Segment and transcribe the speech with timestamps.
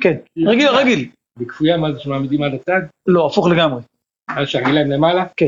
[0.00, 1.08] כן, רגיל, רגיל.
[1.38, 2.80] בכפויה מה זה שמעמידים על הצד?
[3.06, 3.82] לא, הפוך לגמרי.
[4.26, 5.24] על שהרגליים למעלה?
[5.36, 5.46] כן.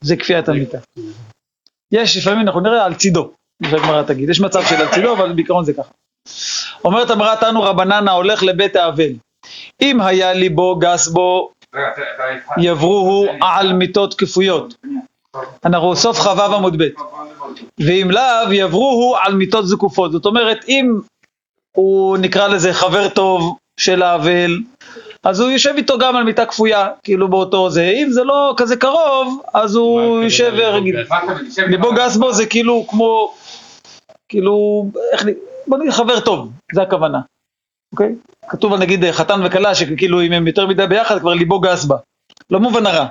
[0.00, 0.78] זה כפיית המיטה.
[1.92, 3.30] יש לפעמים, אנחנו נראה, על צידו,
[3.62, 4.28] מה שהגמרא תגיד.
[4.28, 5.90] יש מצב של על צידו, אבל בעיקרון זה ככה.
[6.84, 9.10] אומרת אמרה תנו רבנן ההולך לבית האבל.
[9.82, 11.50] אם היה ליבו גס בו,
[12.58, 14.74] יברוהו על מיטות כפויות.
[15.64, 16.88] אנחנו סוף כ"ו עמוד ב'.
[17.80, 20.12] ואם לאו, יברוהו על מיטות זקופות.
[20.12, 20.92] זאת אומרת, אם
[21.76, 24.58] הוא נקרא לזה חבר טוב של האבל,
[25.22, 27.92] אז הוא יושב איתו גם על מיטה כפויה, כאילו באותו זה.
[28.02, 30.96] אם זה לא כזה קרוב, אז הוא יושב רגיל.
[31.68, 33.34] ליבו גס בו זה כאילו כמו,
[34.28, 35.26] כאילו, איך.
[35.66, 37.18] בוא נגיד חבר טוב, זה הכוונה.
[37.92, 38.14] אוקיי?
[38.48, 41.96] כתוב על נגיד חתן וכלה, שכאילו אם הם יותר מדי ביחד, כבר ליבו גס בה.
[42.50, 43.06] לא מובן הרע.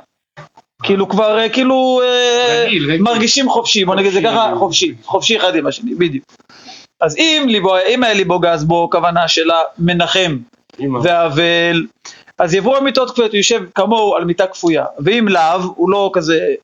[0.83, 3.01] כאילו כבר, אה, כאילו, אה, רגיל, רגיל.
[3.01, 6.25] מרגישים חופשי, בוא נגיד זה ככה, חופשי, חופשי אחד עם השני, בדיוק.
[7.01, 10.37] אז אם ליבו, אם היה ליבו גס בו, כוונה של המנחם
[11.03, 11.85] והאבל,
[12.37, 16.11] אז יבואו על מיטות כפויות, הוא יושב כמוהו על מיטה כפויה, ואם לאו, הוא לא
[16.13, 16.55] כזה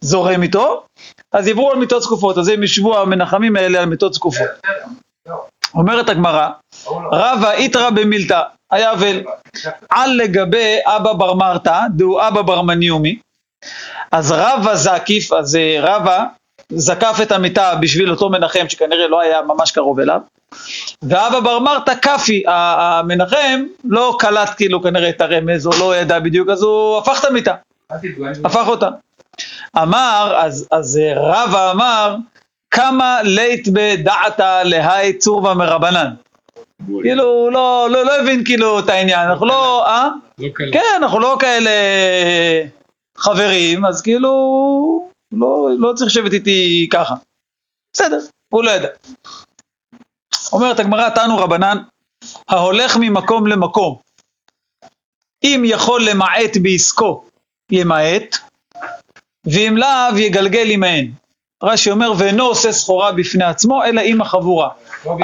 [0.00, 0.84] זורם איתו,
[1.32, 4.48] אז יבואו על מיטות זקופות, אז הם ישבו המנחמים האלה על מיטות זקופות.
[5.74, 6.48] אומרת הגמרא,
[7.12, 9.22] רבא איתרא במילתא, היה אבל,
[9.90, 13.18] על לגבי אבא בר מרתא, דהו אבא בר מניומי,
[14.12, 16.24] אז רבא זקיף, אז אה, רבא
[16.76, 20.20] זקף את המיטה בשביל אותו מנחם שכנראה לא היה ממש קרוב אליו,
[21.02, 26.18] ואבא בר מרתא כפי, ה- המנחם לא קלט כאילו כנראה את הרמז או לא ידע
[26.18, 27.54] בדיוק, אז הוא הפך את המיטה,
[28.44, 28.88] הפך אותה.
[29.82, 32.16] אמר, אז, אז רבא אמר,
[32.70, 36.08] כמה לית בדעתא להי צורבא מרבנן.
[37.02, 40.08] כאילו, הוא לא, לא, לא הבין כאילו את העניין, אנחנו לא, אה?
[40.38, 40.72] לא.
[40.72, 41.70] כן, אנחנו לא כאלה
[43.18, 44.32] חברים, אז כאילו,
[45.32, 47.14] לא, לא צריך לשבת איתי ככה.
[47.92, 48.88] בסדר, הוא לא ידע.
[50.52, 51.78] אומרת הגמרא, תנו רבנן,
[52.48, 53.96] ההולך ממקום למקום,
[55.44, 57.24] אם יכול למעט בעסקו,
[57.70, 58.36] ימעט,
[59.44, 61.10] ואם לאו, יגלגל עמהן.
[61.62, 64.68] רש"י אומר, ואינו עושה סחורה בפני עצמו, אלא עם החבורה.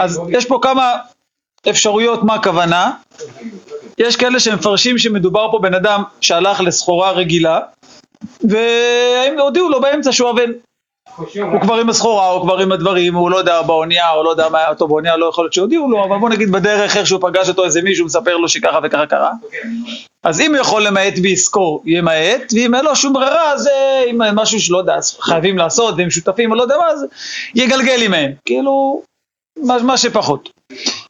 [0.02, 0.94] אז יש פה כמה
[1.70, 2.92] אפשרויות מה הכוונה.
[3.98, 7.60] יש כאלה שמפרשים שמדובר פה בן אדם שהלך לסחורה רגילה,
[8.40, 10.54] והם הודיעו לו באמצע שהוא אבל.
[11.16, 14.48] הוא כבר עם הסחורה, הוא כבר עם הדברים, הוא לא יודע באונייה, או לא יודע
[14.48, 17.20] מה היה אותו באונייה, לא יכול להיות שהודיעו לו, אבל בוא נגיד בדרך איך שהוא
[17.20, 19.32] פגש אותו איזה מישהו, מספר לו שככה וככה קרה.
[20.22, 24.18] אז אם הוא יכול למעט בעסקו, ימעט, ואם אין לו שום ברירה, אז אה, אם
[24.34, 27.06] משהו שלא יודע, חייבים לעשות, והם שותפים או לא יודע מה, אז
[27.54, 28.32] יגלגל עמהם.
[28.44, 29.02] כאילו,
[29.62, 30.57] מה, מה שפחות.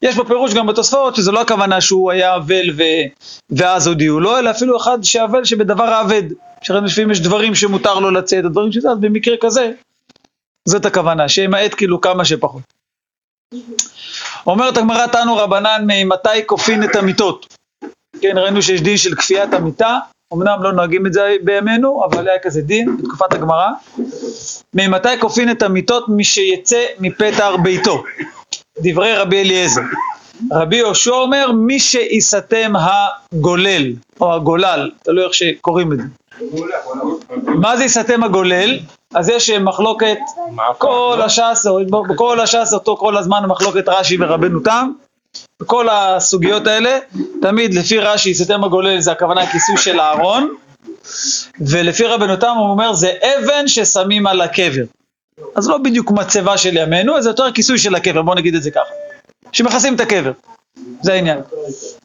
[0.03, 2.83] יש פה פירוש גם בתוספות, שזה לא הכוונה שהוא היה אבל ו...
[3.51, 6.23] ואז הודיעו לו, אלא אפילו אחד שאבל שבדבר האבד.
[6.63, 9.71] שראינו לפעמים יש דברים שמותר לו לצאת, הדברים שזה, אז במקרה כזה,
[10.69, 12.63] זאת הכוונה, שימעט כאילו כמה שפחות.
[14.47, 17.55] אומרת הגמרא תנו רבנן, ממתי כופין את המיטות?
[18.21, 19.99] כן, ראינו שיש דין של כפיית המיטה,
[20.35, 23.69] אמנם לא נוהגים את זה בימינו, אבל היה כזה דין בתקופת הגמרא.
[24.75, 26.09] ממתי כופין את המיטות?
[26.09, 28.03] מי שיצא מפתח ביתו.
[28.83, 29.83] דברי רבי אליעזר.
[30.53, 36.05] רבי יהושע אומר, מי שיסתם הגולל, או הגולל, תלוי איך שקוראים את זה.
[37.45, 38.79] מה זה יסתם הגולל?
[39.15, 40.19] אז יש מחלוקת,
[40.79, 41.67] כל הש"ס,
[42.17, 44.91] כל הש"ס אותו כל הזמן מחלוקת רש"י ורבנו תם,
[45.61, 46.99] בכל הסוגיות האלה,
[47.43, 50.55] תמיד לפי רש"י יסתם הגולל זה הכוונה כיסוי של הארון,
[51.61, 54.83] ולפי רבנו תם הוא אומר זה אבן ששמים על הקבר.
[55.57, 58.71] אז לא בדיוק מצבה של ימינו, זה יותר כיסוי של הקבר, בוא נגיד את זה
[58.71, 58.93] ככה.
[59.53, 60.33] שמכסים את הקבר,
[61.03, 61.39] זה העניין.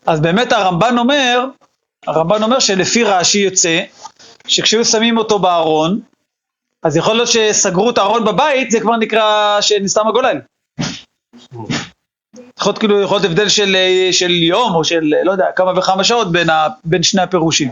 [0.05, 1.45] אז באמת הרמב"ן אומר,
[2.07, 3.79] הרמב"ן אומר שלפי רש"י יוצא,
[4.47, 5.99] שכשהיו שמים אותו בארון,
[6.83, 10.38] אז יכול להיות שסגרו את הארון בבית, זה כבר נקרא שנסתם הגולל.
[12.59, 13.75] יכול להיות כאילו, יכול להיות הבדל של,
[14.11, 17.71] של יום, או של לא יודע, כמה וכמה שעות בין, ה, בין שני הפירושים.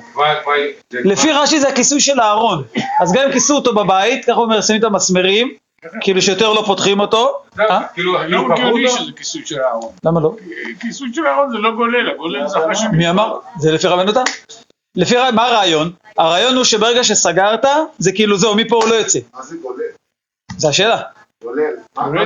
[0.92, 2.64] לפי רש"י זה הכיסוי של הארון,
[3.02, 5.54] אז גם אם כיסו אותו בבית, ככה הוא אומר, שמים את המסמרים,
[6.02, 7.34] כאילו שיותר לא פותחים אותו.
[7.60, 7.80] אה?
[7.94, 9.92] כאילו, לא הגיוני שזה כיסוי של הארון.
[10.06, 10.36] למה לא?
[10.80, 12.96] כיסוי של הארון זה לא גולל, הגולל זה אחרי שהם...
[12.96, 13.38] מי אמר?
[13.60, 14.24] זה לפי רבנו תם.
[14.96, 15.92] לפי ר- מה הרעיון?
[16.18, 17.66] הרעיון הוא שברגע שסגרת,
[18.00, 19.20] זה כאילו זהו, מפה הוא לא יוצא.
[19.34, 19.84] מה זה גולל?
[20.58, 21.02] זה השאלה.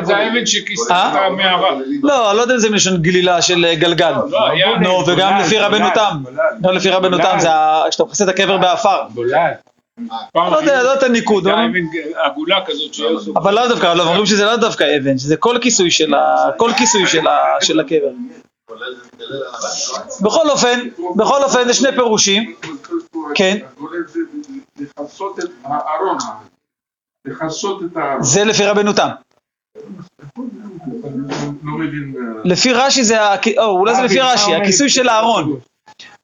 [0.04, 1.26] זה האבן שכיסה אה?
[1.26, 1.70] המערה.
[2.04, 4.14] לא, אני לא יודע אם זה מלשון גלילה של אה, גלגל.
[4.30, 4.80] לא, היה...
[4.80, 6.24] נו, וגם לפי רבנו תם.
[6.64, 7.50] לא לפי רבנו תם, זה
[7.90, 9.02] כשאתה מכסה את הקבר באפר.
[10.36, 11.72] לא יודע, לא את הניקוד, אבן
[12.16, 12.96] עגולה כזאת.
[13.36, 15.92] אבל לאו דווקא, לא, אומרים שזה לאו דווקא אבן, שזה כל כיסוי
[17.62, 18.12] של הקבר.
[20.22, 20.80] בכל אופן,
[21.16, 22.56] בכל אופן, זה שני פירושים.
[23.36, 23.58] כן.
[24.80, 26.18] לכסות את הארון.
[27.25, 28.24] לכסות את הארון.
[28.24, 29.07] זה לפי רבנו תם.
[30.38, 30.44] לא.
[31.66, 33.18] אה, לפי רש"י זה,
[33.57, 35.60] או, אולי זה לפי רש"י, הכיסוי של הארון.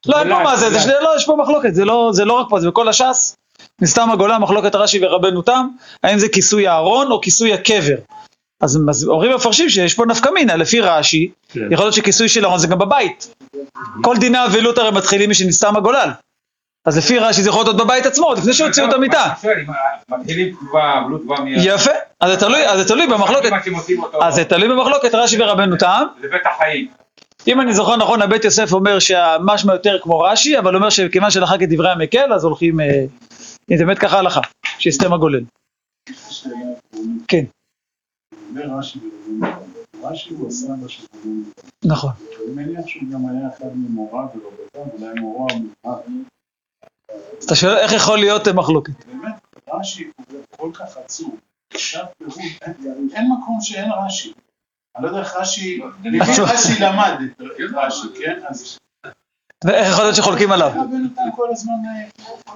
[0.08, 0.70] לא, אין פה מה זה,
[1.02, 3.38] לא, יש פה מחלוקת, זה לא, זה לא רק פה, זה בכל הש"ס.
[3.82, 5.68] נסתם הגולה, מחלוקת רש"י ורבנו תם,
[6.04, 7.96] האם זה כיסוי הארון או כיסוי הקבר.
[8.62, 11.60] אז, אומרים המפרשים שיש פה נפקא מינה, לפי רש"י, כן.
[11.72, 13.36] יכול להיות שכיסוי של הארון זה גם בבית.
[14.02, 16.10] כל דיני האבלות הרי מתחילים משנסתם הגולל.
[16.86, 19.34] אז לפי רש"י זה יכול להיות עוד בבית עצמו, עוד לפני שהוציאו את המיטה.
[21.58, 23.52] יפה, אז זה תלוי, במחלוקת,
[24.22, 26.06] אז זה תלוי במחלוקת רש"י ורבנו תם.
[26.22, 26.88] לבית החיים.
[27.48, 31.64] אם אני זוכר נכון, הבית יוסף אומר שהמשמע יותר כמו רש"י, אבל אומר שכיוון שלחק
[31.64, 33.06] את דברי המקל, אז הולכים, אה,
[33.72, 34.42] אם זה באמת ככה הלכה,
[34.80, 35.44] שיסתם הגולל.
[37.28, 37.44] כן.
[41.86, 42.12] נכון.
[42.46, 46.06] אני מניח שהוא גם היה אחד ממוריו ורבותיו, אולי מורו המובהק.
[47.40, 48.94] אז אתה שואל איך יכול להיות מחלוקת?
[49.06, 49.34] באמת,
[49.74, 51.36] רש"י הוא כל כך עצוב.
[53.14, 54.34] אין- מקום שאין רש"י.
[54.96, 55.82] אני לא יודע איך רש"י,
[56.22, 56.46] עצוב.
[56.50, 57.42] רש"י למד את
[57.76, 58.40] רש"י, כן?
[58.50, 58.78] אז
[59.64, 60.72] ואיך יכול להיות שחולקים עליו?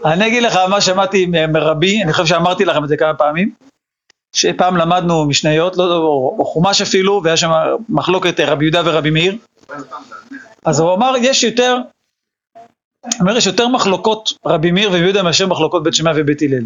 [0.06, 3.52] אה, אני אגיד לך מה שמעתי מרבי, אני חושב שאמרתי לכם את זה כמה פעמים,
[4.36, 7.52] שפעם למדנו משניות, לא, או, חומש אפילו, והיה שם
[7.90, 9.38] מחלוקת רבי יהודה ורבי מאיר,
[10.66, 11.78] אז הוא אמר, יש יותר,
[13.20, 16.64] אומר, יש יותר מחלוקות רבי מאיר ורבי יהודה מאשר מחלוקות בית שמאי ובית הלל.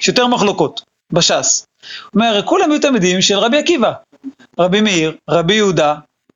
[0.00, 1.66] יש יותר מחלוקות בש"ס.
[2.14, 3.92] אומר, כולם היו תלמידים של רבי עקיבא.
[4.58, 5.94] רבי מאיר, רבי יהודה,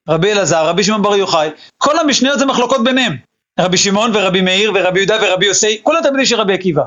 [0.08, 3.16] רבי אלעזר, רבי שמעון בר יוחאי, כל המשניות זה מחלוקות ביניהם.
[3.60, 6.82] רבי שמעון ורבי מאיר ורבי יהודה ורבי יוסי, כולם תלמידים של רבי עקיבא.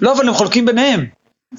[0.00, 1.06] לא, אבל הם חולקים ביניהם.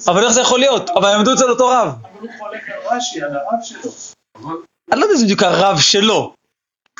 [0.08, 0.90] אבל איך זה יכול להיות?
[0.90, 1.88] אבל הם למדו אצל אותו רב.
[1.88, 3.90] אבל הוא חולק על רש"י, על הרב שלו.
[4.92, 6.34] אני לא יודע אם זה בדיוק הרב שלו.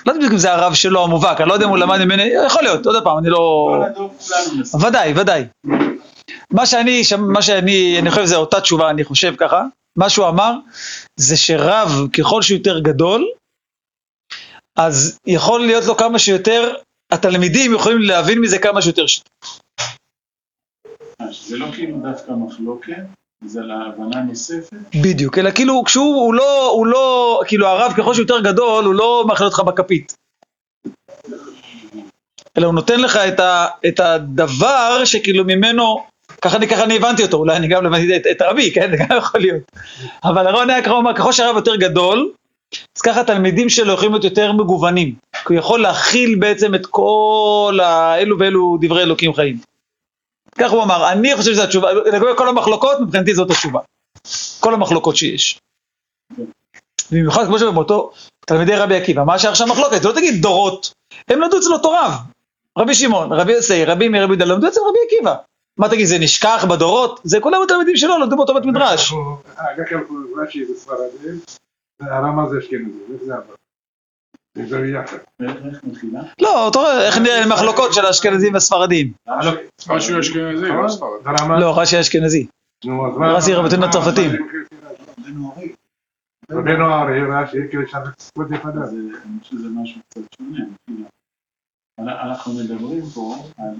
[0.06, 2.62] לא יודע אם זה הרב שלו המובהק, אני לא יודע אם הוא למד ממני, יכול
[2.62, 3.76] להיות, עוד פעם, אני לא...
[4.86, 5.44] ודאי, ודאי.
[6.52, 9.62] מה שאני, מה שאני, אני חושב זה אותה תשובה, אני חושב ככה,
[9.98, 10.52] מה שהוא אמר,
[11.16, 13.28] זה שרב, ככל שהוא יותר גדול,
[14.78, 16.74] אז יכול להיות לו כמה שיותר,
[17.12, 19.60] התלמידים יכולים להבין מזה כמה שיותר שיטות.
[21.20, 23.02] אה, זה לא כאילו דווקא מחלוקת,
[23.44, 24.76] זה להבנה נוספת.
[25.02, 28.94] בדיוק, אלא כאילו כשהוא הוא לא, הוא לא, כאילו הרב ככל שהוא יותר גדול, הוא
[28.94, 30.16] לא מאכיל אותך בכפית.
[32.58, 36.04] אלא הוא נותן לך את, ה, את הדבר שכאילו ממנו,
[36.42, 38.96] ככה אני, ככה אני הבנתי אותו, אולי אני גם הבנתי את, את רבי, כן, זה
[39.04, 39.62] גם יכול להיות.
[40.24, 42.32] אבל הרעיון היה ככה, הוא ככל שהרב יותר גדול,
[42.96, 45.14] אז ככה התלמידים שלו יכולים להיות יותר מגוונים.
[45.32, 49.56] כי הוא יכול להכיל בעצם את כל האלו ואלו דברי אלוקים חיים.
[50.58, 53.80] כך הוא אמר, אני חושב שזו התשובה, לגבי כל המחלוקות, מבחינתי זאת התשובה.
[54.60, 55.58] כל המחלוקות שיש.
[57.12, 58.12] במיוחד כמו שבאותו
[58.46, 60.92] תלמידי רבי עקיבא, מה שעכשיו מחלוקת, זה לא תגיד דורות,
[61.28, 62.12] הם למדו אצל אותו רב,
[62.78, 65.34] רבי שמעון, רבי יוסי, רבי מאיר, רבי יהודה, למדו אצל רבי עקיבא.
[65.78, 67.20] מה תגיד, זה נשכח בדורות?
[67.24, 69.12] זה כולם התלמידים שלו, למדו באותו בית מדרש.
[69.58, 69.92] רק
[70.42, 71.40] רש"י זה ספרדים,
[72.00, 73.54] והרמה זה אשכנזי, איך זה עבר?
[73.54, 73.54] זה ביחד.
[73.54, 74.47] איך מחילה?
[76.40, 79.12] לא, אתה רואה איך נראה מחלוקות של האשכנזים והספרדים.
[79.88, 81.08] משהו אשכנזי, לא ספרד.
[81.24, 81.60] הרמה?
[81.60, 82.46] לא, רש"י אשכנזי.
[82.84, 83.32] נו, אז מה?
[83.32, 84.30] רש"י רבותינו הצרפתים.
[85.20, 85.72] רבנו ארי.
[86.50, 88.82] רבנו ארי, רש"י, כאילו שם קצת יחדה.
[88.82, 90.64] אז אני חושב שזה משהו קצת שונה.
[90.86, 91.04] כאילו.
[91.98, 93.74] אנחנו מדברים פה על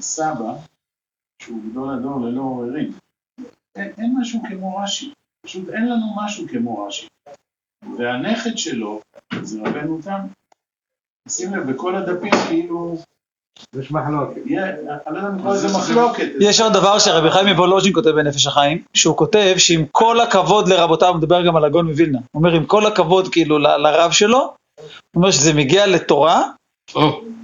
[0.00, 0.52] סבא
[1.42, 2.92] שהוא גדול הדור ללא עוררין.
[3.76, 5.12] אין, אין משהו כמו רש"י,
[5.46, 7.06] פשוט אין לנו משהו כמו רש"י.
[7.98, 9.00] והנכד שלו,
[9.42, 10.18] זה רבנו תם,
[11.28, 12.96] שים לב, בכל הדפים כאילו,
[13.78, 14.40] יש מחלוקת.
[14.46, 14.66] יהיה,
[15.06, 15.18] אני לא
[15.50, 16.26] יודע אם מחלוקת.
[16.40, 21.08] יש עוד דבר שרבי חיים מוולוז'ין כותב בנפש החיים, שהוא כותב שעם כל הכבוד לרבותיו,
[21.08, 24.38] הוא מדבר גם על הגאון מווילנה, הוא אומר עם כל הכבוד כאילו ל- לרב שלו,
[24.38, 24.86] הוא
[25.16, 26.42] אומר שזה מגיע לתורה,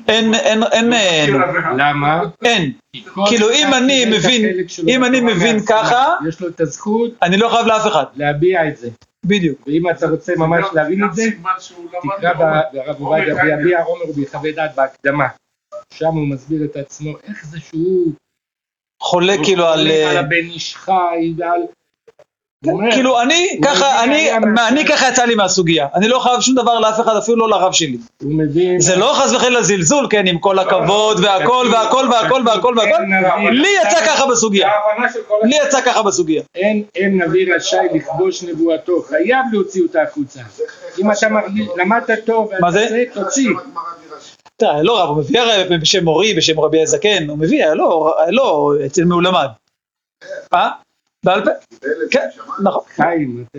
[0.09, 1.35] אין, אין, אין, אין,
[1.79, 2.21] למה?
[2.45, 2.73] אין,
[3.27, 4.45] כאילו, אם אני מבין-
[4.89, 5.61] אם אני מבין.
[5.67, 8.89] ככה- יש לו את הזכות אני לא חייב לאף אחד, להביע את זה.
[9.27, 9.67] בדיוק.
[9.67, 14.75] ואם אתה רוצה ממש להבין את זה, למד תקרא ברב עובדיה ביביע עומר ובחווי דעת
[14.75, 15.29] בהקדמה.
[15.95, 18.13] שם הוא מסביר את עצמו, איך זה שהוא
[19.03, 19.81] חולה כאילו על...
[19.81, 21.61] על אה, הבן איש חי ועל...
[22.93, 24.31] כאילו אני ככה, אני,
[24.69, 27.73] אני ככה יצא לי מהסוגיה, אני לא חייב שום דבר לאף אחד, אפילו לא לרב
[27.73, 27.99] שלי.
[28.79, 33.25] זה לא חס וחלילה זלזול, כן, עם כל הכבוד והכל והכל והכל והכל והכל, אין
[33.47, 34.69] נביא- לי יצא ככה בסוגיה,
[35.45, 36.43] לי יצא ככה בסוגיה.
[36.55, 36.83] אין,
[37.23, 40.41] נביא רשאי לכבוש נבואתו, חייב להוציא אותה החוצה.
[40.99, 41.27] אם אתה
[41.77, 43.05] למדת טוב, מה זה?
[43.15, 43.51] תוציא.
[44.83, 49.05] לא רב, הוא מביא הרי בשם מורי, בשם רבי הזקן, הוא מביא, לא, לא, אצל
[49.05, 49.49] מי הוא למד.
[51.29, 51.51] בעל פה?
[52.11, 52.29] כן,
[52.63, 52.83] נכון.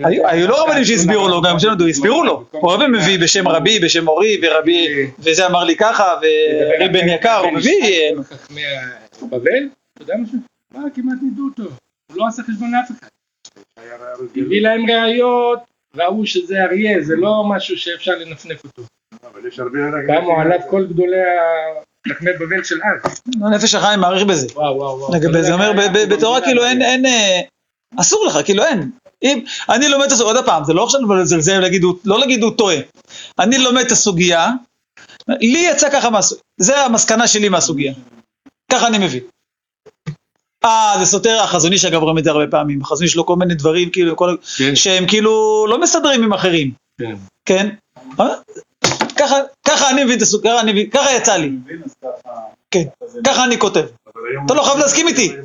[0.04, 2.44] היו לא רבנים שהסבירו לו, גם שלמדו, הסבירו לו.
[2.50, 7.38] הוא הרבה מביא בשם רבי, בשם מורי, ורבי, וזה אמר לי ככה, ורבי בן יקר,
[7.38, 8.60] הוא מביא, אה, חכמי
[9.22, 10.38] בבל, אתה יודע משהו?
[10.74, 11.70] מה, כמעט נידו אותו.
[12.06, 13.08] הוא לא עשה חשבון לאף אחד.
[14.36, 15.58] הביא להם ראיות,
[15.96, 18.82] ראו שזה אריה, זה לא משהו שאפשר לנפנף אותו.
[19.32, 19.78] אבל יש הרבה...
[20.06, 21.16] קמו עליו כל גדולי
[22.08, 23.20] חכמי בבל של אז.
[23.54, 24.46] נפש החיים מעריך בזה.
[24.54, 25.14] וואו וואו וואו.
[25.14, 25.72] לגבי זה אומר,
[26.10, 27.40] בתורה כאילו אין, אין, אה,
[27.96, 28.90] אסור לך, כאילו אין.
[29.22, 31.60] אם, אני לומד את הסוגיה, עוד פעם, זה לא עכשיו לזלזל,
[32.04, 32.76] לא להגיד הוא טועה.
[33.38, 34.50] אני לומד את הסוגיה,
[35.28, 36.08] לי יצא ככה,
[36.56, 37.92] זה המסקנה שלי מהסוגיה.
[38.72, 39.22] ככה אני מבין.
[40.64, 43.36] אה, זה סותר, החזון איש אגב רואים את זה הרבה פעמים, החזון איש לו כל
[43.36, 44.76] מיני דברים, כאילו, כל, כן.
[44.76, 47.14] שהם כאילו לא מסתדרים עם אחרים, כן.
[47.44, 47.68] כן?
[48.16, 48.28] אבל
[49.16, 52.30] ככה, ככה אני מבין את הסוגיה, ככה אני מבין, ככה יצא לי, מבין, אז ככה...
[52.70, 52.84] כן,
[53.26, 53.84] ככה אני כותב.
[54.46, 55.36] אתה לא חייב להסכים איתי.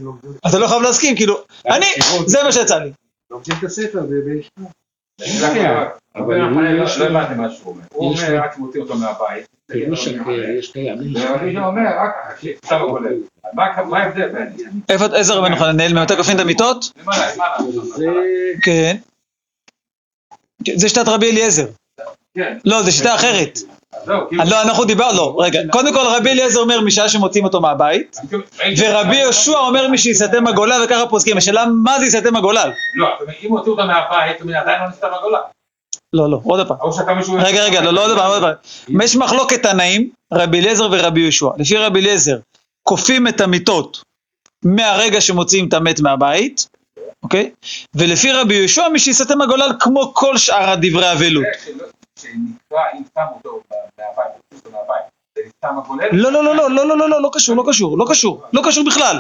[0.48, 1.86] אתה לא חייב להסכים, כאילו, אני,
[2.26, 2.92] זה מה שיצא לי.
[3.32, 5.90] לומדים את הספר בישיבה.
[6.16, 6.52] אבל לא
[7.00, 7.84] לא הבנתי מה שהוא אומר.
[7.94, 9.46] הוא אומר, רק מוציא אותו מהבית.
[10.60, 10.98] יש קיים.
[11.16, 12.44] ורבי אומר, רק.
[13.54, 14.54] מה מה ההבדל בין...
[14.90, 16.92] איפה, איזה רבנו חננאל, ממתי כופין את המיטות?
[17.02, 17.58] למעלה, למעלה.
[17.84, 18.06] זה...
[18.62, 18.98] כן.
[20.64, 21.68] כן, זה שיטת רבי אליעזר.
[22.38, 23.60] כן, לא, זה שיטה אחרת.
[24.30, 24.44] כאילו...
[24.46, 25.60] לא, אנחנו דיברנו, לא, רגע.
[25.72, 28.18] קודם כל רבי אליעזר אומר משעה שמוציאים אותו מהבית,
[28.78, 31.38] ורבי יהושע אומר מי שיסתם הגולל, וככה פוסקים.
[31.38, 32.72] השאלה מה זה יסתם הגולל?
[32.96, 33.08] לא,
[33.44, 35.40] אם הוציאו אותה מהבית, עדיין לא נסתם הגולה.
[36.14, 36.78] לא, לא, עוד פעם.
[37.40, 39.02] רגע, רגע, לא, לא עוד פעם, עוד פעם.
[39.02, 41.50] יש מחלוקת תנאים, רבי אליעזר ורבי יהושע.
[41.58, 42.38] לפי רבי אליעזר,
[42.84, 44.02] כופים את המיטות
[44.66, 46.68] מהרגע שמוציאים את המת מהבית,
[47.24, 47.52] אוקיי?
[47.96, 51.46] ולפי רבי יהושע, מי שיסתם הגולל כמו כל שאר הדברי אבלות.
[52.20, 53.62] שנקרא, אם שם אותו
[55.66, 56.08] נסתם הגולל?
[56.12, 58.62] לא, לא, לא, לא, לא, לא, לא, לא, לא קשור, לא קשור, לא קשור, לא
[58.66, 59.20] קשור בכלל.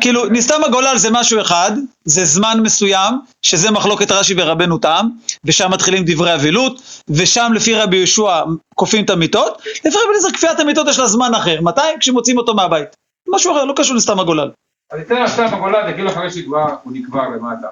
[0.00, 1.72] כאילו, נסתם הגולל זה משהו אחד,
[2.04, 5.06] זה זמן מסוים, שזה מחלוקת רש"י ורבנו תם,
[5.44, 8.42] ושם מתחילים דברי אבילות, ושם לפי רבי יהושע
[8.74, 11.80] כופים את המיטות, לפי רבי אליעזר כפיית המיטות יש לה זמן אחר, מתי?
[12.00, 12.88] כשמוצאים אותו מהבית.
[13.28, 14.50] משהו אחר, לא קשור לסתם הגולל.
[14.92, 17.66] אז ניתן לסתם הגולל זה כאילו אחרי שהוא נקבר למטה.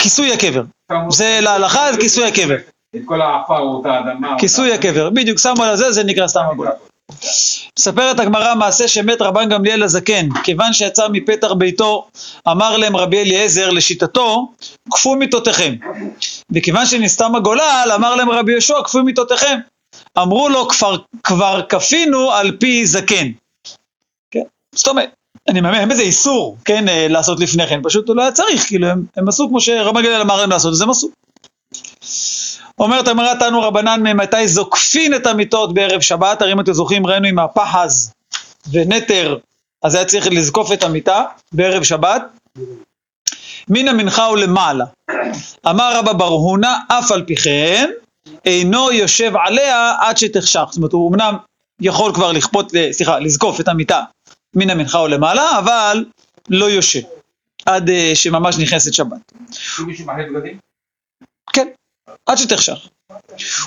[0.00, 0.62] כיסוי הקבר.
[1.08, 2.56] זה להלכה, זה כיסוי הקבר.
[2.96, 4.34] את כל האפר או את האדמה.
[4.38, 6.70] כיסוי הקבר, בדיוק, שמו על זה, זה נקרא סתם הגולל.
[7.78, 12.06] מספרת הגמרא מעשה שמת רבן גמליאל הזקן, כיוון שיצא מפתח ביתו,
[12.48, 14.52] אמר להם רבי אליעזר לשיטתו,
[14.90, 15.74] כפו מיתותיכם.
[16.50, 19.58] וכיוון שנסתם הגולל, אמר להם רבי יהושע, כפו מיתותיכם.
[20.18, 23.30] אמרו לו, כבר, כבר כפינו על פי זקן.
[24.30, 24.42] כן?
[24.74, 25.10] זאת אומרת,
[25.48, 28.66] אני מאמין, אין בזה איסור, כן, אה, לעשות לפני כן, פשוט הוא לא היה צריך,
[28.66, 31.08] כאילו, הם, הם עשו כמו שרבן גמליאל אמר להם לעשות, אז הם עשו.
[32.78, 37.26] אומרת הגמרא תנו רבנן ממתי זוקפין את המיטות בערב שבת, הרי אם אתם זוכרים ראינו
[37.26, 38.12] עם הפחז
[38.72, 39.38] ונטר,
[39.82, 42.22] אז היה צריך לזקוף את המיטה בערב שבת.
[43.68, 44.84] מן המנחה ולמעלה.
[45.68, 47.90] אמר רבא בר הונא, אף על פי כן,
[48.44, 50.64] אינו יושב עליה עד שתחשך.
[50.70, 51.36] זאת אומרת, הוא אמנם
[51.80, 54.02] יכול כבר לכפות, סליחה, לזקוף את המיטה
[54.56, 56.04] מן המנחה ולמעלה, אבל
[56.48, 57.00] לא יושב,
[57.66, 59.32] עד אה, שממש נכנסת שבת.
[61.52, 61.68] כן,
[62.26, 62.88] עד שתחשך.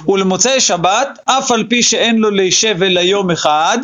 [0.08, 3.78] ולמוצאי שבת, אף על פי שאין לו להישב אלא יום אחד,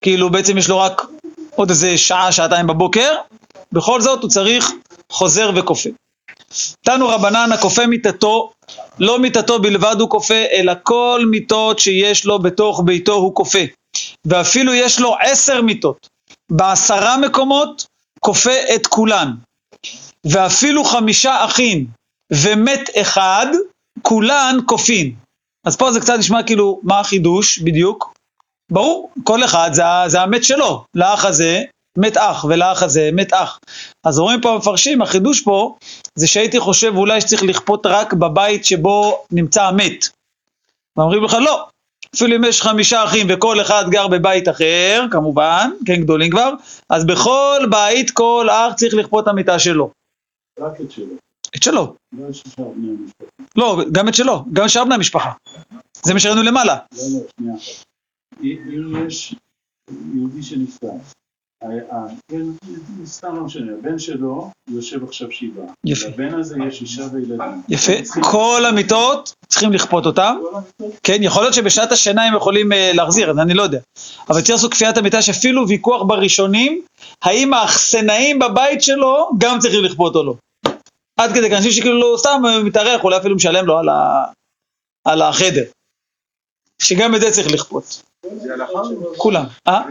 [0.00, 1.02] כאילו בעצם יש לו רק
[1.54, 3.14] עוד איזה שעה, שעתיים בבוקר,
[3.72, 4.72] בכל זאת הוא צריך
[5.12, 5.90] חוזר וכופה.
[6.80, 8.52] תנו רבנן הכופה מיתתו,
[8.98, 13.58] לא מיתתו בלבד הוא כופה, אלא כל מיתות שיש לו בתוך ביתו הוא כופה.
[14.24, 16.08] ואפילו יש לו עשר מיתות.
[16.50, 17.86] בעשרה מקומות
[18.20, 19.30] כופה את כולן.
[20.24, 21.86] ואפילו חמישה אחים
[22.32, 23.46] ומת אחד,
[24.02, 25.14] כולן כופין.
[25.66, 28.12] אז פה זה קצת נשמע כאילו, מה החידוש בדיוק?
[28.72, 30.84] ברור, כל אחד זה, זה המת שלו.
[30.94, 31.62] לאח הזה
[31.98, 33.58] מת אח, ולאח הזה מת אח.
[34.06, 35.76] אז רואים פה המפרשים, החידוש פה,
[36.14, 40.08] זה שהייתי חושב אולי שצריך לכפות רק בבית שבו נמצא המת.
[40.96, 41.66] ואומרים לך לא,
[42.16, 46.52] אפילו אם יש חמישה אחים וכל אחד גר בבית אחר, כמובן, כן גדולים כבר,
[46.90, 49.90] אז בכל בית כל אח צריך לכפות את המיטה שלו.
[50.60, 51.27] רק את שלו.
[51.58, 51.94] את שלו.
[53.56, 55.32] לא גם את שלו, גם את שאר בני המשפחה.
[56.02, 56.74] זה מה שראינו למעלה.
[56.74, 57.88] לא, לא, שנייה אחת.
[58.42, 59.34] אם יש
[60.14, 60.88] יהודי שנפטר,
[63.78, 65.66] הבן שלו יושב עכשיו שבעה.
[65.84, 66.08] יפה.
[66.08, 67.62] לבן הזה יש אישה וילדים.
[67.68, 67.92] יפה.
[68.22, 70.36] כל המיטות צריכים לכפות אותם.
[71.02, 73.78] כן, יכול להיות שבשעת השינה הם יכולים אה, להחזיר, אני לא יודע.
[74.28, 76.82] אבל צריך לעשות כפיית המיטה שאפילו ויכוח בראשונים,
[77.22, 80.34] האם האחסנאים בבית שלו גם צריכים לכפות או לא.
[81.18, 84.24] עד כדי כך, אנשים שכאילו לא סתם מתארח, אולי אפילו משלם לו על, ה...
[85.04, 85.64] על החדר.
[86.82, 88.02] שגם את זה צריך לכפות.
[88.36, 88.80] זה הלכה?
[89.16, 89.44] כולם.
[89.68, 89.82] אה?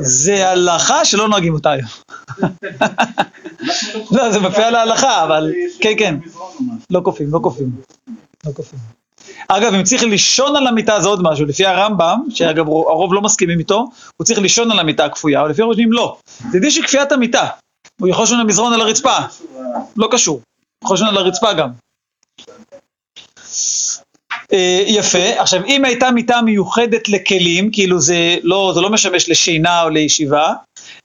[0.00, 1.88] זה הלכה שלא נוהגים אותה היום.
[4.16, 6.14] לא, זה מופיע להלכה, אבל כן, כן.
[6.90, 7.70] לא כופים, לא כופים.
[8.46, 8.78] לא כופים.
[9.48, 13.58] אגב, אם צריך לישון על המיטה זה עוד משהו, לפי הרמב"ם, שאגב הרוב לא מסכימים
[13.58, 16.16] איתו, הוא צריך לישון על המיטה הכפויה, אבל לפי הראשונים לא.
[16.50, 17.46] זה דין של כפיית המיטה.
[18.00, 19.16] הוא יכול לישון על מזרון על הרצפה,
[19.96, 20.40] לא קשור.
[20.90, 21.70] לישון על הרצפה גם.
[24.52, 29.82] אה, יפה, עכשיו אם הייתה מיטה מיוחדת לכלים, כאילו זה לא, זה לא משמש לשינה
[29.82, 30.52] או לישיבה,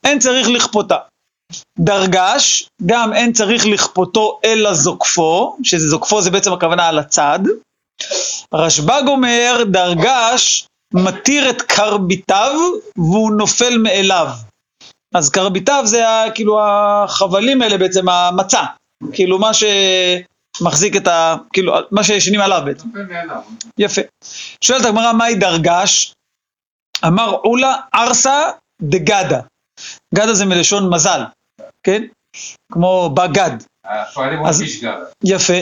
[0.04, 0.96] אין צריך לכפותה.
[1.78, 7.38] דרגש, גם אין צריך לכפותו אלא זוקפו, שזה זוקפו זה בעצם הכוונה על הצד.
[8.54, 12.52] רשב"ג אומר, דרגש מתיר את קרביטיו
[12.96, 14.28] והוא נופל מאליו.
[15.14, 18.64] אז קרביטיו זה ה, כאילו החבלים האלה בעצם, המצע,
[19.12, 21.36] כאילו מה שמחזיק את ה...
[21.52, 22.88] כאילו מה שישנים עליו בעצם.
[23.78, 24.02] יפה.
[24.64, 26.12] שואלת הגמרא, מהי דרגש?
[27.06, 28.50] אמר עולה ארסא
[28.82, 29.40] דגדה.
[30.14, 31.20] גדה זה מלשון מזל,
[31.82, 32.02] כן?
[32.72, 33.50] כמו בגד.
[33.84, 34.62] השואלים אז-.
[35.24, 35.54] יפה.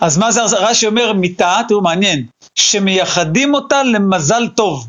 [0.00, 0.56] אז מה זה, ארסא?
[0.56, 4.88] רש"י אומר מיתה, תראו מעניין, שמייחדים אותה למזל טוב,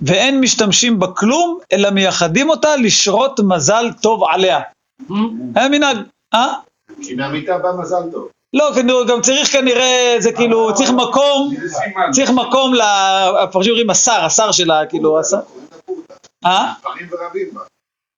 [0.00, 4.60] ואין משתמשים בה כלום, אלא מייחדים אותה לשרות מזל טוב עליה.
[5.54, 5.96] היה מנהג,
[6.34, 6.54] אה?
[7.02, 8.28] כי מהמיטה בא מזל טוב.
[8.52, 8.72] לא,
[9.08, 11.54] גם צריך כנראה, זה כאילו, צריך מקום,
[12.12, 12.72] צריך מקום,
[13.42, 15.40] הפרשים אומרים השר, השר שלה, כאילו, השר.
[16.46, 16.72] אה?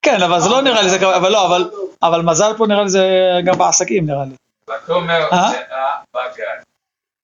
[0.02, 1.70] כן, אבל זה לא נראה לי, זה, אבל לא, אבל,
[2.02, 3.08] אבל מזל פה נראה לי זה
[3.44, 4.34] גם בעסקים נראה לי.
[4.64, 5.52] ותאמר אה?
[5.52, 6.62] לאה בגד.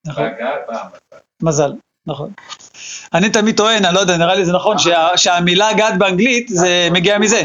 [0.06, 1.18] נכון, בגד המזל.
[1.42, 1.72] מזל,
[2.06, 2.32] נכון.
[3.14, 6.88] אני תמיד טוען, אני לא יודע, נראה לי זה נכון, שה, שהמילה גד באנגלית זה
[6.92, 7.42] מגיע מזה.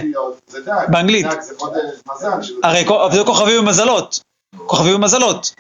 [0.48, 0.86] זה דג.
[0.88, 1.26] באנגלית.
[1.26, 1.82] דג זה חודש
[2.16, 2.42] מזל.
[2.44, 4.20] שזה- הרי זה כוכבים ומזלות.
[4.66, 5.54] כוכבים ומזלות.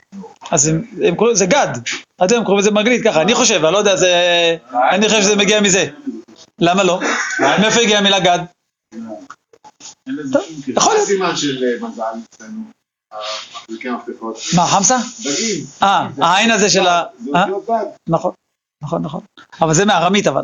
[0.51, 0.85] אז הם,
[1.15, 1.67] קוראים לזה גד.
[2.19, 4.15] היום קוראים לזה באנגלית ככה, אני חושב, אני לא יודע, זה...
[4.91, 5.87] אני חושב שזה מגיע מזה.
[6.59, 6.99] למה לא?
[7.39, 8.39] מאיפה הגיעה המילה גד?
[10.67, 11.03] יכול להיות.
[11.03, 12.03] הסימן של אה, מזל
[12.35, 12.61] אצלנו?
[13.85, 14.39] המפתחות.
[14.55, 14.97] מה, חמסה?
[15.19, 15.65] דגים.
[15.83, 17.03] אה, העין הזה של ה...
[17.25, 17.45] זה אה?
[18.09, 18.31] נכון,
[18.81, 19.21] נכון, נכון.
[19.61, 20.43] אבל זה מארמית אבל.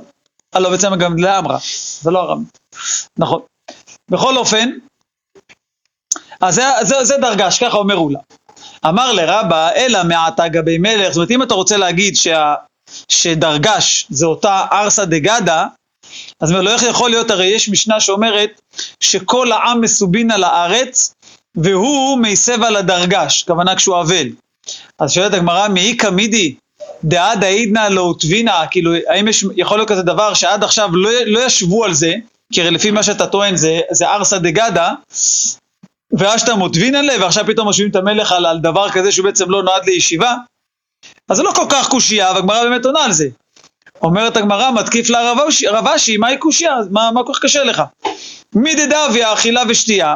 [0.55, 1.57] אה, לא, בעצם גם לאמרה,
[2.01, 2.59] זה לא ארמית.
[3.17, 3.41] נכון.
[4.11, 4.69] בכל אופן,
[6.41, 8.19] אז זה, זה, זה דרגש, ככה אומר אולה.
[8.85, 12.53] אמר לרבה, אלא מעתה גבי מלך, זאת אומרת, אם אתה רוצה להגיד שה,
[13.09, 15.65] שדרגש זה אותה ארסא דגדה,
[16.39, 18.61] אז אומר לו, איך יכול להיות, הרי יש משנה שאומרת
[18.99, 21.13] שכל העם מסובין על הארץ,
[21.55, 24.27] והוא מסב על הדרגש, כוונה כשהוא אבל.
[24.99, 26.55] אז שואלת הגמרא, מאיכא מידי,
[27.03, 31.45] דעד העידנא לא הוטבינה, כאילו, האם יש, יכול להיות כזה דבר שעד עכשיו לא, לא
[31.45, 32.13] ישבו על זה,
[32.53, 34.91] כי הרי לפי מה שאתה טוען זה, זה ארסא דגדה,
[36.11, 39.63] ואשתא מוטבין עליה, ועכשיו פתאום משווים את המלך על, על דבר כזה שהוא בעצם לא
[39.63, 40.33] נועד לישיבה,
[41.29, 43.27] אז זה לא כל כך קושייה, והגמרא באמת עונה על זה.
[44.01, 46.75] אומרת הגמרא, מתקיף לה רב אשי- אשי, מהי קושייה?
[46.91, 47.83] מה, מה כל כך קשה לך?
[48.55, 50.15] מי דדביה אכילה ושתייה,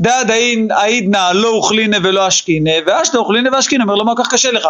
[0.00, 0.24] דד
[0.70, 4.68] העידנא לא אוכלינה ולא אשכינה, ואשתא אוכלינה ואשכינה, אומר לו מה כל כך קשה לך?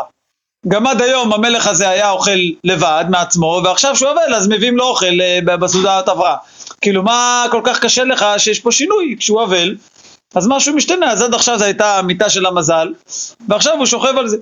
[0.69, 4.85] גם עד היום המלך הזה היה אוכל לבד מעצמו, ועכשיו שהוא אבל אז מביאים לו
[4.85, 6.37] אוכל אה, בסעודת הבראה.
[6.81, 9.77] כאילו מה כל כך קשה לך שיש פה שינוי כשהוא אבל,
[10.35, 12.93] אז משהו משתנה, אז עד עכשיו זו הייתה המיטה של המזל,
[13.49, 14.37] ועכשיו הוא שוכב על זה.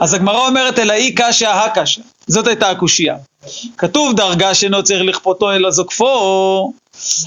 [0.00, 3.16] אז הגמרא אומרת אלא אי קשיא הקשיא, זאת הייתה הקושייה.
[3.78, 6.72] כתוב דרגה שאינו צריך לכפותו אלא זוקפו,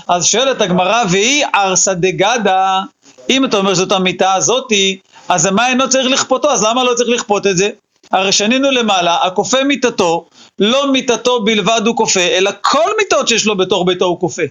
[0.07, 2.81] אז שואלת הגמרא והיא ארסא דגדה,
[3.29, 7.09] אם אתה אומר שזאת המיטה הזאתי, אז מה אינו צריך לכפותו, אז למה לא צריך
[7.09, 7.69] לכפות את זה?
[8.11, 10.25] הרי שנינו למעלה, הכופה מיטתו,
[10.59, 14.43] לא מיטתו בלבד הוא כופה, אלא כל מיטות שיש לו בתוך ביתו הוא כופה.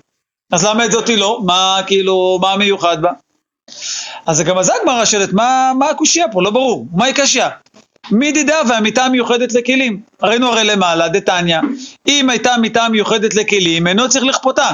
[0.52, 1.40] אז למה את זאתי לא?
[1.44, 3.10] מה כאילו, מה המיוחד בה?
[4.26, 6.42] אז גם זה הגמרא שואלת, מה, מה הקושייה פה?
[6.42, 6.86] לא ברור.
[6.92, 7.50] מהי קשייה?
[8.10, 10.00] מי דידה והמיטה המיוחדת לכלים?
[10.22, 11.58] ראינו הרי למעלה, דתניא,
[12.08, 14.70] אם הייתה מיטה מיוחדת לכלים, אינו צריך לכפותה.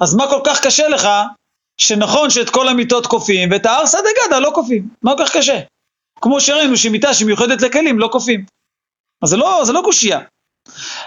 [0.00, 1.08] אז מה כל כך קשה לך,
[1.78, 4.88] שנכון שאת כל המיטות כופים, ואת הארסא דגדא לא כופים?
[5.02, 5.60] מה כל כך קשה?
[6.20, 8.44] כמו שראינו שמיטה שמיוחדת לכלים לא כופים.
[9.22, 10.20] אז זה לא, זה לא קושייה.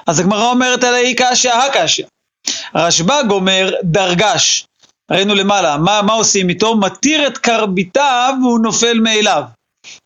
[0.08, 2.06] אז הגמרא אומרת עליה היא קשיא הקשיא.
[2.76, 4.66] רשב"ג אומר דרגש,
[5.12, 6.76] ראינו למעלה, מה, מה עושים איתו?
[6.76, 9.44] מתיר את קרביטיו והוא נופל מאליו.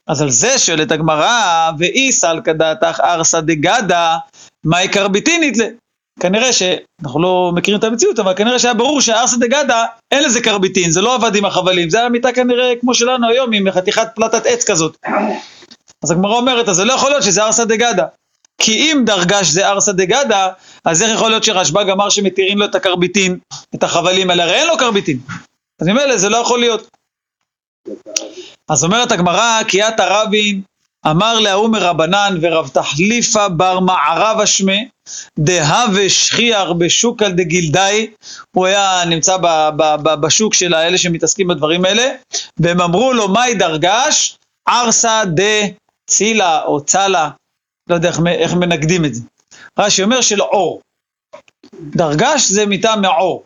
[0.07, 4.15] אז על זה שואלת הגמרא, ואי סלקא דעתך ארסא דגדא,
[4.65, 5.57] מאי קרביטינית.
[6.19, 10.91] כנראה שאנחנו לא מכירים את המציאות, אבל כנראה שהיה ברור שהארסא דגדא אין לזה קרביטין,
[10.91, 14.45] זה לא עבד עם החבלים, זה היה מיטה כנראה כמו שלנו היום עם חתיכת פלטת
[14.45, 14.97] עץ כזאת.
[16.03, 18.05] אז הגמרא אומרת, אז זה לא יכול להיות שזה ארסא דגדא.
[18.57, 20.49] כי אם דרגש זה ארסא דגדא,
[20.85, 23.37] אז איך יכול להיות שרשב"ג אמר שמתירים לו את הקרביטין,
[23.75, 25.19] את החבלים האלה, הרי אין לו קרביטין.
[25.81, 26.87] אז ממילא זה לא יכול להיות.
[28.69, 30.61] אז אומרת הגמרא, כי את הרבין
[31.07, 34.87] אמר להוא מרבנן ורב תחליפה בר מערב אשמי,
[35.39, 38.07] דהווה שכיח בשוק על דגילדאי,
[38.55, 42.11] הוא היה נמצא ב, ב, ב, בשוק של האלה שמתעסקים בדברים האלה,
[42.59, 44.37] והם אמרו לו, מהי דרגש?
[44.67, 47.29] ארסא דצילה או צלה,
[47.89, 49.21] לא יודע איך, איך מנגדים את זה.
[49.79, 50.81] רש"י אומר של עור.
[51.73, 53.43] דרגש זה מיטה מעור.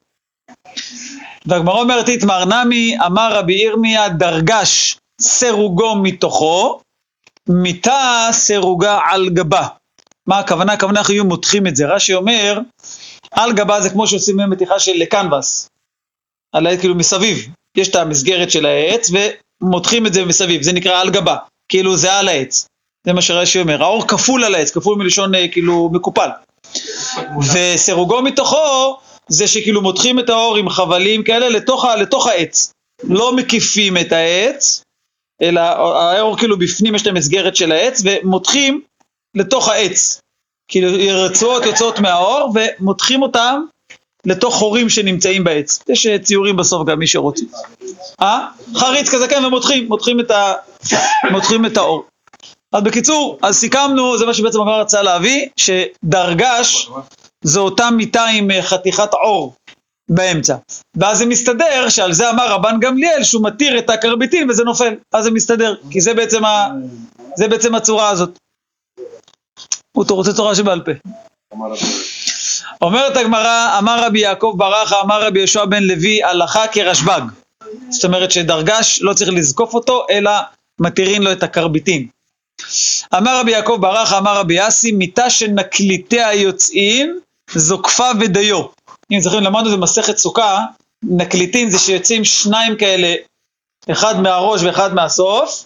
[1.45, 6.80] והגמרא אומרת איתמר נמי, אמר רבי ירמיה, דרגש סירוגו מתוכו,
[7.49, 9.67] מיטה סירוגה על גבה.
[10.27, 10.73] מה הכוונה?
[10.73, 11.85] הכוונה איך היו מותחים את זה.
[11.88, 12.59] רש"י אומר,
[13.31, 15.69] על גבה זה כמו שעושים היום מתיחה של קנבס.
[16.55, 17.47] על העץ כאילו מסביב.
[17.77, 19.12] יש את המסגרת של העץ
[19.62, 21.35] ומותחים את זה מסביב, זה נקרא על גבה.
[21.69, 22.67] כאילו זה על העץ.
[23.05, 23.83] זה מה שרש"י אומר.
[23.83, 26.29] האור כפול על העץ, כפול מלשון אה, כאילו מקופל.
[27.53, 32.71] וסירוגו מתוכו זה שכאילו מותחים את האור עם חבלים כאלה לתוך, לתוך העץ.
[33.03, 34.83] לא מקיפים את העץ,
[35.41, 38.82] אלא האור כאילו בפנים יש את המסגרת של העץ, ומותחים
[39.36, 40.21] לתוך העץ.
[40.67, 40.89] כאילו
[41.25, 43.62] רצועות יוצאות מהאור ומותחים אותם
[44.25, 45.84] לתוך חורים שנמצאים בעץ.
[45.89, 47.45] יש אה, ציורים בסוף גם, מי שרוצה.
[48.21, 48.47] אה?
[48.75, 50.54] חריץ כזה, כן, ומותחים, מותחים את, ה...
[51.32, 52.06] מותחים את האור.
[52.71, 56.89] אז בקיצור, אז סיכמנו, זה מה שבעצם אמר רצה להביא, שדרגש
[57.43, 59.54] זו אותה מיטה עם אה, חתיכת עור
[60.10, 60.56] באמצע.
[60.98, 64.93] ואז זה מסתדר שעל זה אמר רבן גמליאל שהוא מתיר את הקרביטין וזה נופל.
[65.13, 66.67] אז זה מסתדר, כי זה בעצם, ה...
[67.36, 68.38] זה בעצם הצורה הזאת.
[69.91, 70.91] הוא רוצה תורה שבעל פה.
[72.82, 77.22] אומרת הגמרא, אמר רבי יעקב ברכה, אמר רבי יהושע בן לוי, הלכה כרשב"ג.
[77.89, 80.32] זאת אומרת שדרגש לא צריך לזקוף אותו, אלא
[80.80, 82.08] מתירים לו את הקרביטין.
[83.17, 87.19] אמר רבי יעקב ברכה, אמר רבי יאסי, מיתה שנקליטיה יוצאים,
[87.54, 88.65] זוקפה ודיו.
[89.12, 90.65] אם זוכרים, למדנו במסכת סוכה,
[91.04, 93.15] נקליטין זה שיוצאים שניים כאלה,
[93.91, 95.65] אחד מהראש ואחד מהסוף,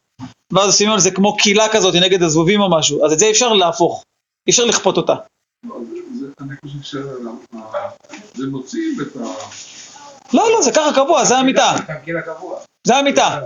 [0.51, 3.31] ואז עושים על זה כמו קילה כזאת נגד הזבובים או משהו, אז את זה אי
[3.31, 4.03] אפשר להפוך,
[4.47, 5.15] אי אפשר לכפות אותה.
[5.63, 5.75] לא,
[6.41, 9.19] אני חושב שזה מוציאים את ה...
[10.33, 11.75] לא, לא, זה ככה קבוע, זה המיטה.
[12.87, 13.39] זה המיטה.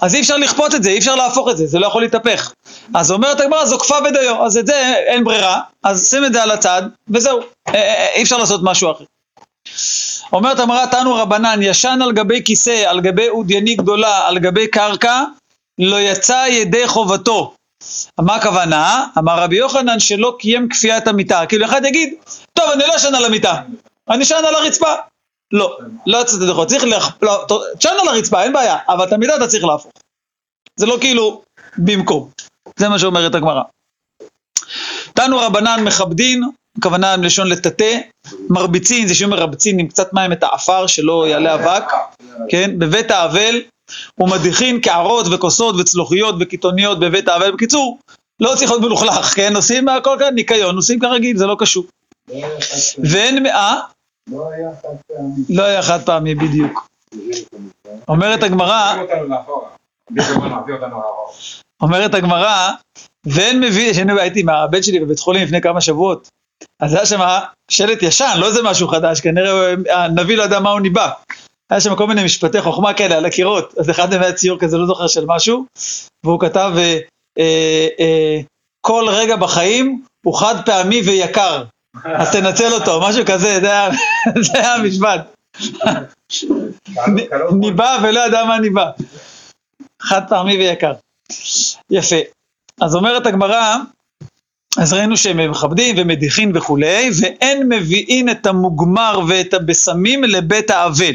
[0.00, 2.52] אז אי אפשר לכפות את זה, אי אפשר להפוך את זה, זה לא יכול להתהפך.
[2.94, 6.42] אז אומרת הגמרא, זו כפה ודיו, אז את זה אין ברירה, אז שים את זה
[6.42, 9.04] על הצד, וזהו, אה, אה, אי אפשר לעשות משהו אחר.
[10.32, 15.24] אומרת הגמרא, תנו רבנן, ישן על גבי כיסא, על גבי אודייני גדולה, על גבי קרקע,
[15.78, 17.54] לא יצא ידי חובתו.
[18.20, 19.06] מה הכוונה?
[19.18, 21.46] אמר רבי יוחנן שלא קיים כפיית המיטה.
[21.46, 22.14] כאילו אחד יגיד,
[22.52, 23.54] טוב, אני לא אשן על המיטה,
[24.10, 24.92] אני אשן על הרצפה.
[25.52, 27.12] לא, לא יצאת ידי חובתו, צריך להכ...
[27.22, 27.46] לא,
[27.78, 29.92] תשן על הרצפה, אין בעיה, אבל את המיטה אתה צריך להפוך.
[30.76, 31.42] זה לא כאילו
[31.78, 32.30] במקום.
[32.76, 33.62] זה מה שאומרת הגמרא.
[35.14, 36.42] תנו רבנן מכבדין,
[36.78, 37.98] הכוונה מלשון לטאטא,
[38.50, 41.84] מרביצין, זה שמרבצין עם קצת מים את העפר שלא יעלה אבק,
[42.48, 43.60] כן, בבית האבל,
[44.20, 47.50] ומדיחין קערות וכוסות וצלוחיות וקיתוניות בבית האבל.
[47.50, 47.98] בקיצור,
[48.40, 51.86] לא צריך להיות מלוכלך, כן, עושים הכל כאן ניקיון, עושים כרגיל, זה לא קשור.
[52.98, 53.80] ואין, אה?
[54.30, 55.56] לא היה חד פעמי.
[55.56, 56.88] לא היה חד פעמי בדיוק.
[58.08, 58.94] אומרת הגמרא.
[61.80, 62.70] אומרת הגמרא,
[63.26, 66.28] ואין מביא, שאני הייתי עם הבן שלי בבית חולים לפני כמה שבועות,
[66.80, 67.20] אז היה שם
[67.70, 71.10] שלט ישן, לא איזה משהו חדש, כנראה הנביא לא ידע מה הוא ניבא.
[71.70, 74.76] היה שם כל מיני משפטי חוכמה כאלה על הקירות, אז אחד מהם היה ציור כזה,
[74.76, 75.64] לא זוכר של משהו,
[76.24, 76.98] והוא כתב, אה,
[77.38, 78.40] אה, אה,
[78.80, 81.64] כל רגע בחיים הוא חד פעמי ויקר,
[82.04, 85.34] אז תנצל אותו, משהו כזה, זה היה, המשפט.
[87.60, 88.90] ניבא ולא ידע מה ניבא.
[90.02, 90.92] חד פעמי ויקר.
[91.90, 92.16] יפה.
[92.80, 93.76] אז אומרת הגמרא,
[94.78, 101.14] אז ראינו שהם מכבדים ומדיחים וכולי, ואין מביאין את המוגמר ואת הבשמים לבית האבל.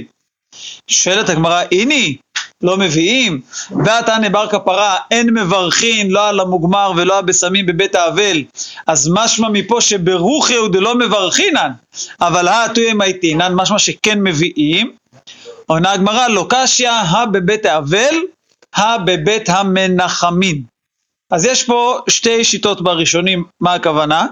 [0.88, 2.17] שואלת הגמרא, הנה,
[2.63, 3.41] לא מביאים,
[3.86, 8.43] ועתני בר כפרה, אין מברכין, לא על המוגמר ולא הבשמים בבית האבל,
[8.88, 11.71] אז משמע מפה שברוכי הוא דלא מברכינן,
[12.21, 14.91] אבל האטויה מייטינן, משמע שכן מביאים.
[15.67, 18.15] עונה הגמרא, לא קשיא, הא בבית האבל,
[18.76, 20.63] הא בבית המנחמין.
[21.32, 24.28] אז יש פה שתי שיטות בראשונים, מה הכוונה?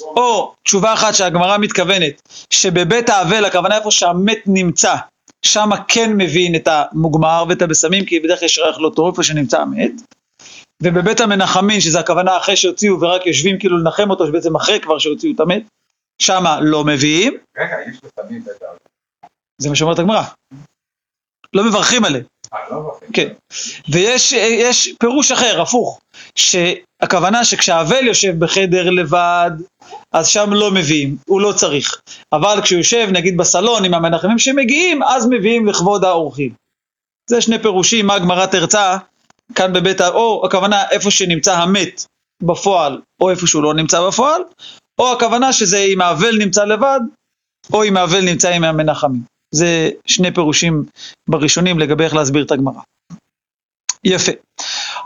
[0.00, 4.94] או תשובה אחת שהגמרא מתכוונת, שבבית האבל, הכוונה איפה שהמת נמצא,
[5.42, 9.22] שם כן מבין את המוגמר ואת הבשמים, כי בדרך כלל יש ריח לא טוב איפה
[9.22, 9.92] שנמצא המת.
[10.82, 15.32] ובבית המנחמין, שזה הכוונה אחרי שהוציאו ורק יושבים כאילו לנחם אותו, שבעצם אחרי כבר שהוציאו
[15.34, 15.62] את המת,
[16.18, 18.54] שמה לא מביאים, רגע, יש לפעמים בית.
[19.58, 20.22] זה מה שאומרת הגמרא.
[21.54, 22.24] לא מברכים עליהם.
[22.54, 22.98] אה, לא.
[23.12, 23.28] כן.
[23.92, 26.00] ויש יש פירוש אחר, הפוך,
[27.02, 29.50] שהכוונה שכשהאבל יושב בחדר לבד,
[30.12, 32.00] אז שם לא מביאים, הוא לא צריך.
[32.32, 36.50] אבל כשהוא יושב נגיד בסלון עם המנחמים שמגיעים, אז מביאים לכבוד האורחים.
[37.30, 38.96] זה שני פירושים, מה הגמרא תרצה
[39.54, 40.08] כאן בבית ה...
[40.08, 42.04] או הכוונה איפה שנמצא המת
[42.42, 44.42] בפועל, או איפה שהוא לא נמצא בפועל,
[44.98, 47.00] או הכוונה שזה אם האבל נמצא לבד,
[47.72, 49.22] או אם האבל נמצא עם המנחמים.
[49.50, 50.84] זה שני פירושים
[51.28, 52.80] בראשונים לגבי איך להסביר את הגמרא.
[54.04, 54.32] יפה.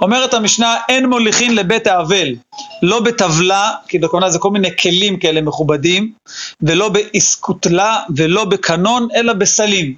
[0.00, 2.34] אומרת המשנה, אין מוליכין לבית האבל,
[2.82, 6.12] לא בטבלה, כי בכוונה זה כל מיני כלים כאלה מכובדים,
[6.62, 9.94] ולא באיסקוטלה, ולא בקנון, אלא בסלים.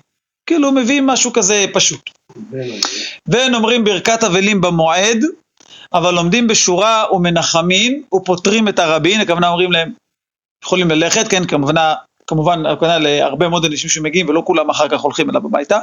[0.47, 2.11] כאילו מביאים משהו כזה פשוט.
[3.29, 5.19] ואין אומרים ברכת אבלים במועד,
[5.95, 9.93] אבל עומדים בשורה ומנחמים ופותרים את הרבים, הכוונה אומרים להם,
[10.65, 11.75] יכולים ללכת, כן, כמובן,
[12.27, 15.79] כמובן, הכוונה להרבה מאוד אנשים שמגיעים ולא כולם אחר כך הולכים אליו הביתה.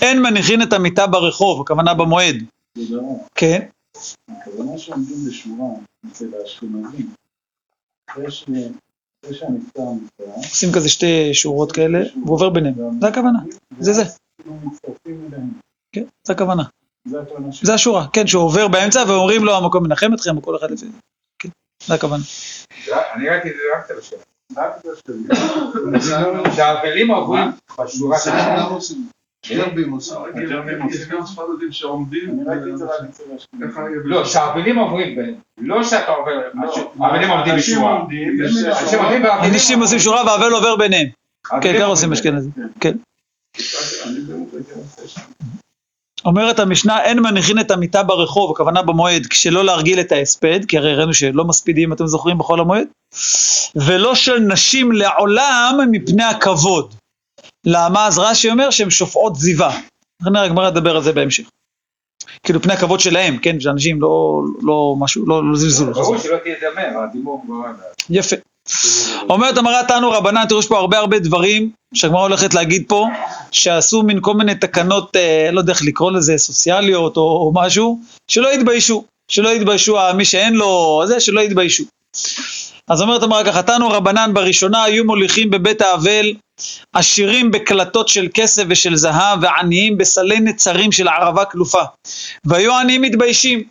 [0.00, 2.44] אין מניחין את המיטה ברחוב, הכוונה במועד.
[3.34, 3.66] כן?
[4.28, 5.68] הכוונה שעומדים בשורה
[6.12, 7.10] אצל האשכנזים.
[8.10, 13.38] אחרי שהנפטר נפטר, עושים כזה שתי שורות כאלה, והוא עובר ביניהם, זה הכוונה,
[13.78, 14.02] זה זה.
[15.92, 16.62] כן, זה הכוונה.
[17.62, 20.86] זה השורה, כן, שהוא עובר באמצע ואומרים לו המקום מנחם אתכם, או כל אחד לפי
[20.86, 20.92] זה.
[21.38, 21.48] כן,
[21.86, 22.22] זה הכוונה.
[23.14, 24.16] אני ראיתי את זה רק אצל השם.
[24.56, 27.48] רק זה של- שהאבלים עוברים
[27.84, 28.30] בשורה של
[29.48, 30.16] ג'רבים עושים.
[30.34, 32.44] הג'רבים יש גם ספרדים שעומדים.
[32.48, 32.60] היה
[34.04, 36.32] לא, שהאבלים עוברים בין, לא שאתה עובר,
[37.00, 37.98] האבלים עומדים אנשים בשורה.
[37.98, 38.64] עומדים, יש
[39.42, 41.06] אנשים עושים שורה והאבל עובר ביניהם.
[41.46, 42.12] כן, האבלים עוברים עושים.
[42.12, 42.50] אשכנזים.
[42.80, 42.96] כן.
[45.06, 45.20] שם.
[46.24, 50.94] אומרת המשנה, אין מניחין את המיטה ברחוב, הכוונה במועד, כשלא להרגיל את ההספד, כי הרי
[50.94, 52.86] ראינו שלא מספידים, אתם זוכרים, בחול המועד,
[53.76, 56.94] ולא של נשים לעולם מפני הכבוד.
[57.66, 58.06] למה?
[58.06, 59.80] אז רש"י אומר שהן שופעות זיווה.
[60.22, 61.44] נראה, הגמרא תדבר על זה בהמשך.
[62.42, 65.92] כאילו פני הכבוד שלהם, כן, שאנשים לא, לא משהו, לא, לא זלזול.
[65.92, 67.62] ברור שלא תהיה דמר, הדימום.
[68.10, 68.36] יפה.
[69.30, 73.06] אומרת המראה תנו רבנן, תראו יש פה הרבה הרבה דברים שהגמרא הולכת להגיד פה,
[73.50, 78.00] שעשו מין כל מיני תקנות, אה, לא יודע איך לקרוא לזה, סוציאליות או, או משהו,
[78.30, 81.84] שלא יתביישו, שלא יתביישו, אה, מי שאין לו זה, שלא יתביישו.
[82.90, 86.34] אז אומרת המראה ככה, תנו רבנן בראשונה היו מוליכים בבית האבל
[86.92, 91.82] עשירים בקלטות של כסף ושל זהב ועניים בסלי נצרים של ערבה כלופה.
[92.44, 93.68] והיו העניים מתביישים.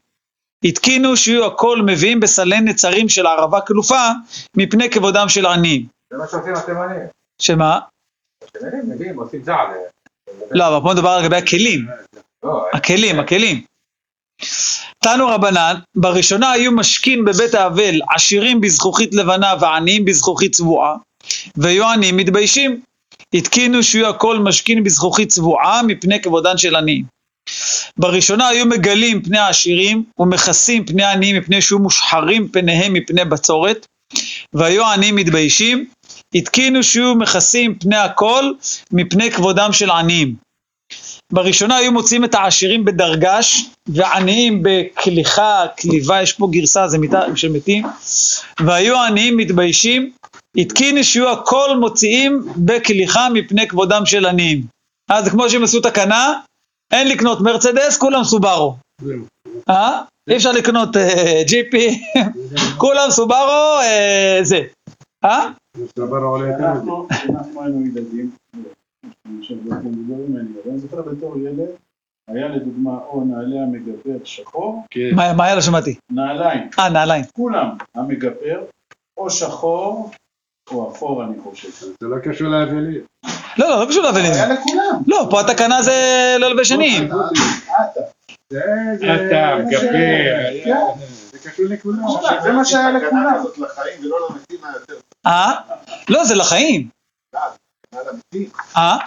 [0.65, 4.07] התקינו שיהיו הכל מביאים בסלי נצרים של ערבה כלופה
[4.57, 5.85] מפני כבודם של עניים.
[6.11, 7.01] זה מה שעושים התימנים.
[7.41, 7.79] שמה?
[8.43, 9.67] התימנים מביאים, עושים זעל.
[10.51, 11.87] לא, אבל פה מדובר לגבי הכלים.
[12.43, 13.63] לא, הכלים, הכלים.
[15.03, 20.95] תנו רבנן, בראשונה היו משכין בבית האבל עשירים בזכוכית לבנה ועניים בזכוכית צבועה,
[21.57, 22.81] והיו עניים מתביישים.
[23.33, 27.03] התקינו שיהיו הכל משכין בזכוכית צבועה מפני כבודן של עניים.
[27.97, 33.85] בראשונה היו מגלים פני העשירים ומכסים פני העניים מפני שהיו מושחרים פניהם מפני בצורת,
[34.53, 35.85] והיו העניים מתביישים.
[36.35, 38.53] התקינו שיהיו מכסים פני הכל
[38.91, 40.48] מפני כבודם של עניים.
[41.33, 47.51] בראשונה היו מוצאים את העשירים בדרגש ועניים בכליכה, כליבה, יש פה גרסה, זה מיטה של
[47.51, 47.85] מתים,
[48.65, 50.11] והיו העניים מתביישים,
[50.57, 54.63] התקינו שיהיו הכל מוציאים בכליכה מפני כבודם של עניים.
[55.09, 56.33] אז כמו שהם עשו תקנה,
[56.93, 58.75] אין לקנות מרצדס, כולם סובארו.
[59.01, 59.25] זהו.
[59.69, 60.01] אה?
[60.29, 62.01] אי אפשר לקנות אה, ג'יפי,
[62.81, 64.61] כולם סובארו, אה, זה.
[65.25, 65.49] אה?
[65.97, 66.65] דבר עולה יותר
[67.29, 68.31] אנחנו היינו ילדים,
[69.49, 71.67] חושב שאתם מבוגרים ממני, אבל אני זוכר בתור ילד,
[72.29, 75.09] היה לדוגמה או נעלי המגפר שחור, כן.
[75.37, 75.95] מה היה לו שמעתי?
[76.11, 77.23] נעליים, אה, נעליים.
[77.35, 78.61] כולם המגפר,
[79.17, 80.11] או שחור,
[80.71, 81.69] או אפור אני חושב.
[81.71, 83.01] זה לא קשור לאבלים.
[83.57, 84.31] לא, לא, לא קשור לאבלים.
[84.33, 85.01] היה לכולם.
[85.07, 85.93] לא, פה התקנה זה
[86.39, 87.05] לא לבשנים.
[87.05, 88.01] אתה.
[88.53, 88.59] זה
[88.99, 89.87] זה- אתה, זה
[90.65, 90.81] כן,
[91.31, 91.97] זה קשור לכולם.
[92.43, 93.33] זה מה שהיה לכולם.
[93.35, 94.93] הזאת לחיים ולא למתים היותר
[95.27, 95.51] אה?
[96.09, 96.87] לא, זה לחיים.
[98.77, 98.97] אה?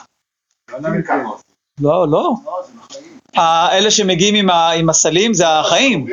[1.80, 2.34] לא, לא.
[2.44, 3.18] לא, זה לחיים.
[3.38, 6.06] אה, אלה שמגיעים עם הסלים זה החיים.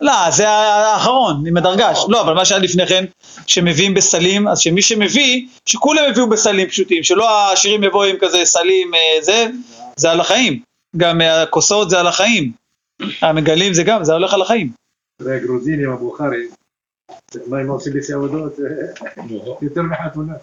[0.00, 1.98] לא, זה האחרון, עם הדרגש.
[2.08, 3.04] לא, אבל מה שהיה לפני כן,
[3.46, 8.94] שמביאים בסלים, אז שמי שמביא, שכולם יביאו בסלים פשוטים, שלא העשירים יבואו עם כזה סלים,
[8.94, 9.46] אה, זה,
[9.96, 10.62] זה על החיים.
[10.96, 12.52] גם הכוסות זה על החיים.
[13.22, 14.72] המגלים זה גם, זה הולך על החיים.
[15.18, 16.48] זה הגרוזינים, הבוכרים.
[17.46, 18.52] מה הם עושים בסעודות?
[19.62, 20.34] יותר מחתונה.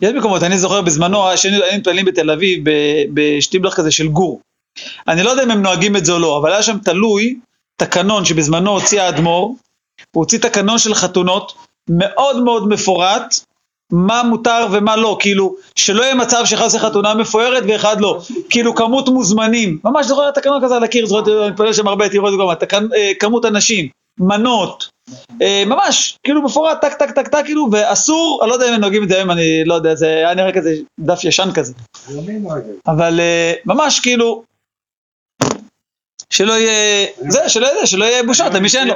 [0.00, 2.64] יש מקומות, אני זוכר בזמנו, שהיינו היינו מטיילים בתל אביב,
[3.14, 4.40] בשטיבלך כזה של גור.
[5.08, 7.36] אני לא יודע אם הם נוהגים את זה או לא, אבל היה שם תלוי
[7.76, 9.56] תקנון שבזמנו הוציא האדמו"ר,
[10.12, 11.52] הוא הוציא תקנון של חתונות
[11.88, 13.34] מאוד מאוד מפורט,
[13.92, 18.20] מה מותר ומה לא, כאילו, שלא יהיה מצב שאחד עושה חתונה מפוארת ואחד לא,
[18.50, 22.28] כאילו כמות מוזמנים, ממש זוכר תקנון כזה על הקיר, זוכר, אני מתפלל שם הרבה, תראו
[22.28, 23.88] את זה גם, אה, כמות אנשים,
[24.20, 24.88] מנות,
[25.42, 28.80] אה, ממש, כאילו מפורט, טק טק טק טק, כאילו, ואסור, אני לא יודע אם הם
[28.80, 31.72] נוהגים את זה היום, אני לא יודע, זה היה נראה כזה דף ישן כזה,
[32.86, 34.42] אבל אה, ממש כאילו,
[36.30, 38.94] שלא יהיה, זה, שלא יהיה, שלא יהיה בושות למי שאין לו.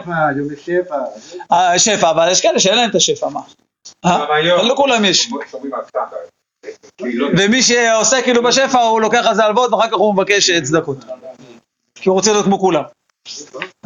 [0.56, 0.96] שפע.
[1.52, 3.40] אה, שפע, אבל יש כאלה שאין להם את השפע, מה?
[4.04, 5.30] אבל לא כולם יש.
[7.38, 11.04] ומי שעושה כאילו בשפע, הוא לוקח על זה הלוואות ואחר כך הוא מבקש צדקות.
[11.94, 12.82] כי הוא רוצה להיות כמו כולם.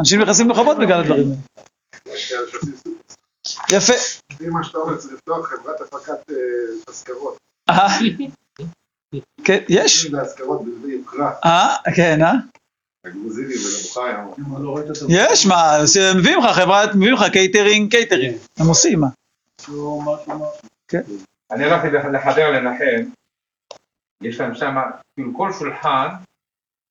[0.00, 2.16] אנשים נכנסים לחובות בגלל הדברים האלה.
[3.70, 3.92] יפה.
[4.32, 6.34] לפי מה שאתה אומר צריך לפתוח חברת הפקת אה,
[6.86, 7.36] אזכרות.
[7.70, 7.88] אה?
[9.44, 10.06] כן, יש.
[11.44, 12.32] אה, כן, אה?
[14.78, 15.06] התוצאה.
[15.08, 19.06] יש, מה, זה- מביאים לך חברה, מביאים לך קייטרינג, קייטרינג, הם עושים, מה?
[19.60, 20.02] משהו.
[21.50, 23.10] אני הלכתי לח- לחדר לנחם,
[24.22, 24.74] יש להם שם,
[25.14, 26.08] כאילו כל שולחן,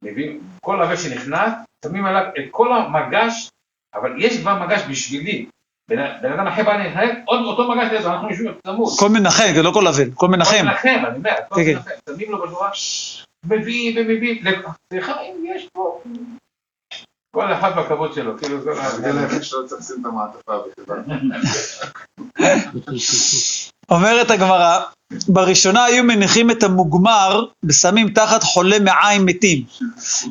[0.05, 1.53] מביאים, כל רבה שנכנס,
[1.85, 3.49] שמים עליו את כל המגש,
[3.95, 5.45] אבל יש כבר מגש בשבילי.
[5.89, 8.93] בן אדם אחר בא לנחם, עוד אותו מגש לידו, אנחנו יושבים צמוד.
[8.99, 10.57] כל מנחם, זה לא כל אבל, כל מנחם.
[10.57, 11.73] כל מנחם, אני אומר, כל כן, כן.
[11.73, 12.69] מנחם, שמים לו בשורה,
[13.45, 14.41] מביא ומביא,
[14.89, 16.01] סליחה, אם יש פה.
[17.35, 21.01] כל אחד בכבוד שלו, כאילו כל ה- ההבדל היחיד שלא צריך לשים את המעטפה בכלל.
[23.89, 24.79] אומרת הגמרא,
[25.27, 29.63] בראשונה היו מניחים את המוגמר ושמים תחת חולה מעיים מתים,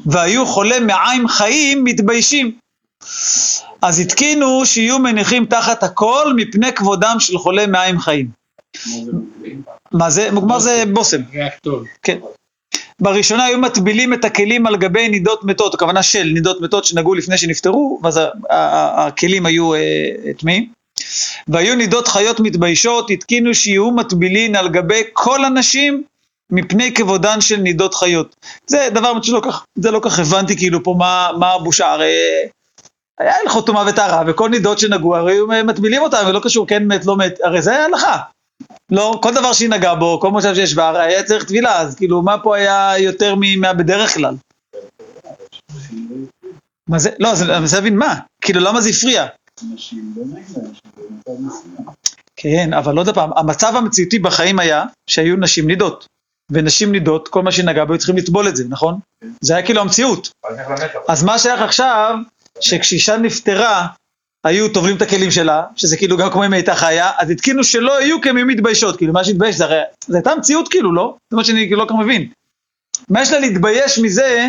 [0.06, 2.52] והיו חולה מעיים חיים מתביישים.
[3.82, 8.28] אז התקינו שיהיו מניחים תחת הכל מפני כבודם של חולי מעיים חיים.
[9.92, 10.30] מה זה?
[10.32, 11.20] מוגמר זה בושם.
[11.32, 11.84] ריח טוב.
[13.04, 17.38] בראשונה היו מטבילים את הכלים על גבי נידות מתות, הכוונה של נידות מתות שנגעו לפני
[17.38, 19.80] שנפטרו, ואז הכלים היו אה,
[20.38, 20.68] טמאים.
[21.48, 26.02] והיו נידות חיות מתביישות, התקינו שיהיו מטבילין על גבי כל הנשים
[26.50, 28.36] מפני כבודן של נידות חיות.
[28.66, 32.12] זה דבר שלא כך, זה לא כך הבנתי כאילו פה מה, מה הבושה, הרי
[33.18, 37.06] היה הלכות טומאה וטהרה, וכל נידות שנגעו, הרי היו מטבילים אותם, ולא קשור כן מת,
[37.06, 38.18] לא מת, הרי זה הלכה.
[38.90, 42.22] לא, כל דבר שהיא נגעה בו, כל מושב שיש בה, היה צריך טבילה, אז כאילו,
[42.22, 44.34] מה פה היה יותר מ- מה בדרך כלל?
[46.88, 47.10] מה זה?
[47.18, 49.26] לא, אני מנסה להבין מה, כאילו, למה זה הפריע?
[52.36, 56.06] כן, אבל עוד פעם, המצב המציאותי בחיים היה שהיו נשים נידות.
[56.50, 58.98] ונשים נידות, כל מה שנגע בו, היו צריכים לטבול את זה, נכון?
[59.40, 60.30] זה היה כאילו המציאות.
[61.08, 62.16] אז מה שייך עכשיו,
[62.60, 63.86] שכשאישה נפטרה,
[64.44, 68.02] היו טובלים את הכלים שלה, שזה כאילו גם כמו אם הייתה חיה, אז התקינו שלא
[68.02, 71.16] יהיו כי הן מתביישות, כאילו מה שהתבייש זה הרי, זו הייתה מציאות כאילו, לא?
[71.30, 72.28] זה מה שאני כאילו לא כל כך מבין.
[73.10, 74.48] מה יש לה להתבייש מזה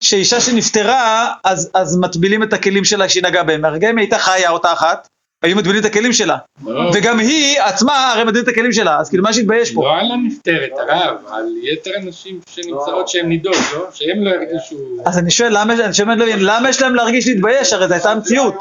[0.00, 4.18] שאישה שנפטרה, אז, אז מטבילים את הכלים שלה כשהיא נגעה בהם, הרגע אם היא הייתה
[4.18, 5.08] חיה אותה אחת,
[5.42, 9.08] היו מטבילים את הכלים שלה, לא, וגם היא עצמה הרי מטבילים את הכלים שלה, אז
[9.08, 9.82] כאילו מה שהתבייש פה?
[9.82, 13.90] לא על הנפטרת, הרב, על יתר הנשים שנמצאות שהן נידות, לא?
[13.92, 14.76] שהם לא ירגישו...
[15.06, 17.72] אז אני שואל, למה, אני שואל, לא מבין, למה יש להם להרגיש להתבייש?
[17.72, 18.54] הרי זו הייתה המציאות.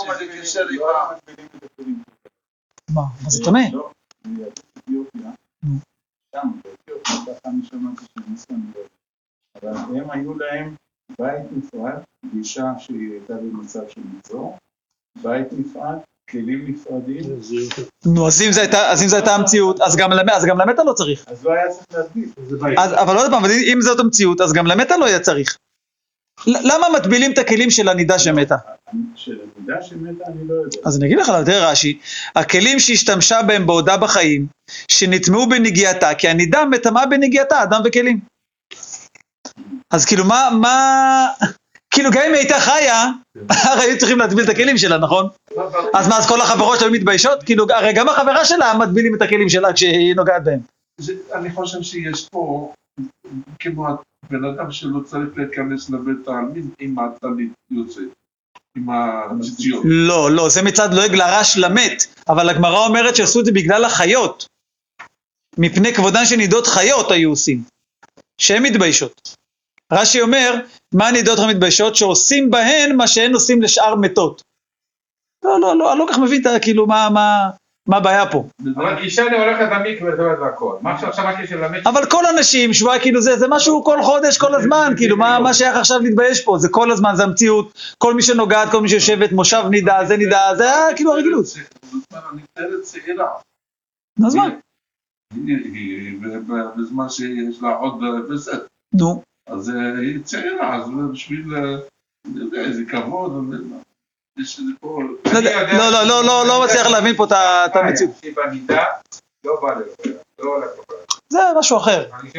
[2.94, 3.60] מה, מה זה טמא?
[3.74, 3.90] לא,
[4.88, 6.42] לא.
[9.62, 10.76] אבל הם היו להם
[11.20, 12.00] בית נפרד,
[12.38, 14.58] אישה שהיא הייתה במצב של מצור,
[15.24, 15.98] בית נפרד,
[16.32, 17.24] כלים נפרדים,
[18.06, 18.52] נו, אז אם
[19.08, 21.26] זו הייתה, המציאות, אז גם, למ- אז גם למתה לא צריך.
[21.28, 22.30] אז לא היה צריך להדגיש.
[22.50, 22.56] זה.
[22.78, 25.58] אז, אבל עוד פעם, אם זאת המציאות, אז גם למתה לא היה צריך.
[26.48, 28.56] למה מטבילים את הכלים של הנידה שמתה?
[29.16, 30.78] של המידה שמתה אני לא יודע.
[30.86, 32.00] אז אני אגיד לך, תראה רש"י,
[32.36, 34.48] הכלים שהשתמשה בהם בעודה בחיים,
[34.92, 38.20] שנטמעו בנגיעתה, כי הנידה מטמאה בנגיעתה, אדם וכלים.
[39.94, 41.28] אז כאילו, מה, מה,
[41.94, 43.04] כאילו גם אם היא הייתה חיה,
[43.70, 45.28] הרי היו צריכים להטביל את הכלים שלה, נכון?
[45.94, 47.44] אז מה, אז כל החברות שלו מתביישות?
[47.44, 50.60] כאילו, הרי גם החברה שלה מטבילים את הכלים שלה כשהיא נוגעת בהם.
[51.34, 52.74] אני חושב שיש פה
[53.60, 53.88] כמו
[54.30, 58.04] בן אדם שלא צריך להיכנס לבית העלמין עם הטלית יוצאת,
[58.78, 59.84] עם הציציות.
[59.86, 64.46] לא, לא, זה מצד לועג לרש למת, אבל הגמרא אומרת שעשו את זה בגלל החיות.
[65.58, 67.64] מפני כבודן של נידות חיות היו עושים,
[68.38, 69.36] שהן מתביישות.
[69.94, 70.56] רש"י אומר,
[70.94, 71.96] מה נידות המתביישות?
[71.96, 74.42] שעושים בהן מה שהן עושים לשאר מתות.
[75.46, 77.50] לא, לא, לא, אני לא כל כך מבין, כאילו, מה, מה,
[77.90, 78.48] מה הבעיה פה.
[78.76, 80.12] אבל אישה אני הולכת למקווה.
[80.82, 81.80] מה עכשיו עכשיו מה שיש ללמד?
[81.86, 85.54] אבל כל הנשים, שבועה, כאילו, זה, זה משהו כל חודש, כל הזמן, כאילו, מה, מה
[85.54, 86.58] שייך עכשיו להתבייש פה?
[86.58, 90.42] זה כל הזמן, זה המציאות, כל מי שנוגעת, כל מי שיושבת, מושב נידה, זה נידה,
[90.58, 91.46] זה היה כאילו הרגילות.
[92.84, 93.28] צעירה.
[94.20, 94.50] נו, אז מה?
[96.78, 98.66] בזמן שיש לה עוד בסדר.
[98.94, 99.29] נו.
[99.50, 100.84] אז אה, היא צעירה, אז
[101.14, 101.62] בשביל, אה,
[102.26, 103.32] אני יודע, איזה כבוד,
[104.40, 105.00] יש איזה פה...
[105.34, 108.12] לא יודע, לא, לא, לא, לא, לא מצליח להבין פה את המציאות.
[108.22, 108.84] שהיא במידה,
[109.46, 109.68] לא בא
[110.40, 110.94] לא לזה.
[111.30, 112.06] זה משהו אחר.
[112.20, 112.30] אני.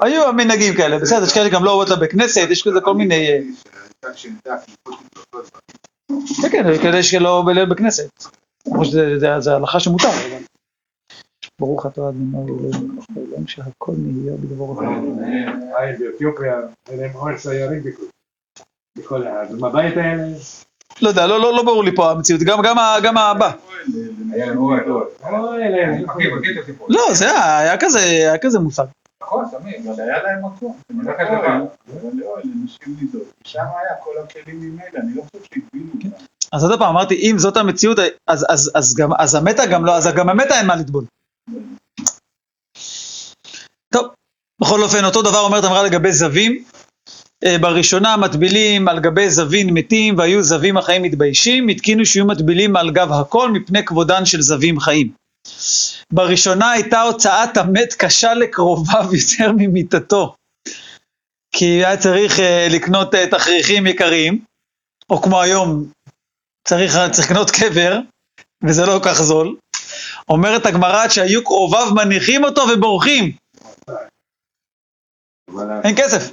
[0.00, 3.28] היו מנהגים כאלה, בסדר, יש כאלה גם לא עוברות לבית כנסת, יש כזה כל מיני...
[3.30, 3.38] אה.
[6.42, 8.24] כן, כן, יש כאלה שלא בכנסת.
[8.64, 10.08] כמו שזה זה- זה הלכה שמותר.
[11.60, 14.74] ברוך אתה אדוני אלוהינו אלוהים שהכל נהיה בדברו.
[15.98, 16.54] באתיופיה,
[16.88, 17.82] היה להם אוהל סיירים
[18.98, 19.50] בכל- הארץ.
[19.50, 20.32] בבית היה להם...
[21.02, 23.50] לא יודע, לא לא- לא ברור לי פה המציאות, גם- גם גם הבא.
[24.32, 24.52] היה
[25.52, 25.98] היה.
[26.88, 28.84] לא, זה היה היה כזה, היה כזה מושג.
[29.22, 29.88] נכון, שמים.
[29.88, 30.76] אבל היה להם מקום.
[32.14, 33.22] לא, לנשים נידות.
[33.44, 36.08] שם היה כל הכלים ממילא, אני לא חושב שהגבילו אותם.
[36.52, 39.10] אז עוד פעם, אמרתי, אם זאת המציאות, אז- אז גם
[39.70, 41.04] גם לא, אז גם המתה אין מה לטבול.
[43.92, 44.06] טוב,
[44.62, 46.64] בכל אופן, אותו דבר אומרת אמרה לגבי זווים,
[47.44, 52.90] אה, בראשונה מטבילים על גבי זווין מתים והיו זווים החיים מתביישים, התקינו שיהיו מטבילים על
[52.90, 55.12] גב הכל מפני כבודן של זווים חיים.
[56.12, 60.34] בראשונה הייתה הוצאת המת קשה לקרוביו יותר ממיתתו.
[61.52, 64.44] כי היה צריך אה, לקנות אה, תכריכים יקרים,
[65.10, 65.84] או כמו היום,
[66.68, 67.98] צריך, צריך לקנות קבר,
[68.64, 69.56] וזה לא כל כך זול.
[70.30, 73.32] אומרת הגמרא שהיו קרוביו מניחים אותו ובורחים,
[75.84, 76.32] אין כסף.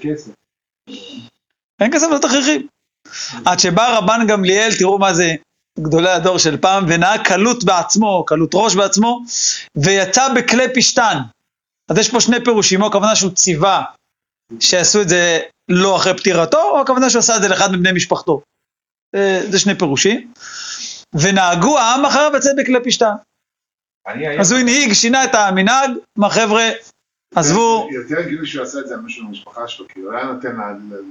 [1.82, 2.68] אין כסף לתכריכים.
[3.46, 5.36] עד שבא רבן גמליאל, תראו מה זה
[5.80, 9.22] גדולי הדור של פעם, ונהג קלות בעצמו, קלות ראש בעצמו,
[9.76, 11.18] ויצא בכלי פשתן.
[11.90, 13.84] אז יש פה שני פירושים, או הכוונה שהוא ציווה
[14.60, 15.40] שיעשו את זה
[15.70, 18.42] לא אחרי פטירתו, או הכוונה שהוא עשה את זה לאחד מבני משפחתו.
[19.16, 20.34] אה, זה שני פירושים.
[21.14, 23.14] ונהגו העם אחריו לצאת בכלי פשתן.
[24.40, 26.70] אז הוא הנהיג, שינה את המנהג, מה חבר'ה,
[27.36, 30.56] עזבו, יותר הגיוני שהוא עשה את זה על מישהו מהמשפחה שלו, כי הוא היה נותן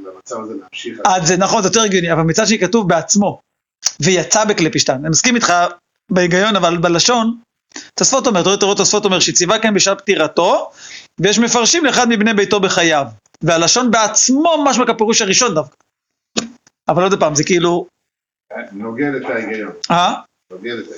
[0.07, 0.99] למצב הזה להמשיך.
[1.05, 3.41] עד זה נכון, זה יותר הגיוני, אבל מצד שני כתוב בעצמו,
[4.01, 4.95] ויצא בכלי פשתן.
[4.95, 5.53] אני מסכים איתך
[6.11, 7.39] בהיגיון, אבל בלשון,
[7.95, 10.71] תוספות אומר, תראו, תראו, תוספות אומר, שציווה כן בשעת פטירתו,
[11.21, 13.07] ויש מפרשים לאחד מבני ביתו בחייו.
[13.43, 15.77] והלשון בעצמו ממש כפירוש הראשון דווקא.
[16.89, 17.87] אבל עוד פעם, זה כאילו,
[18.73, 19.73] נוגד את ההיגיון.
[19.91, 20.15] אה?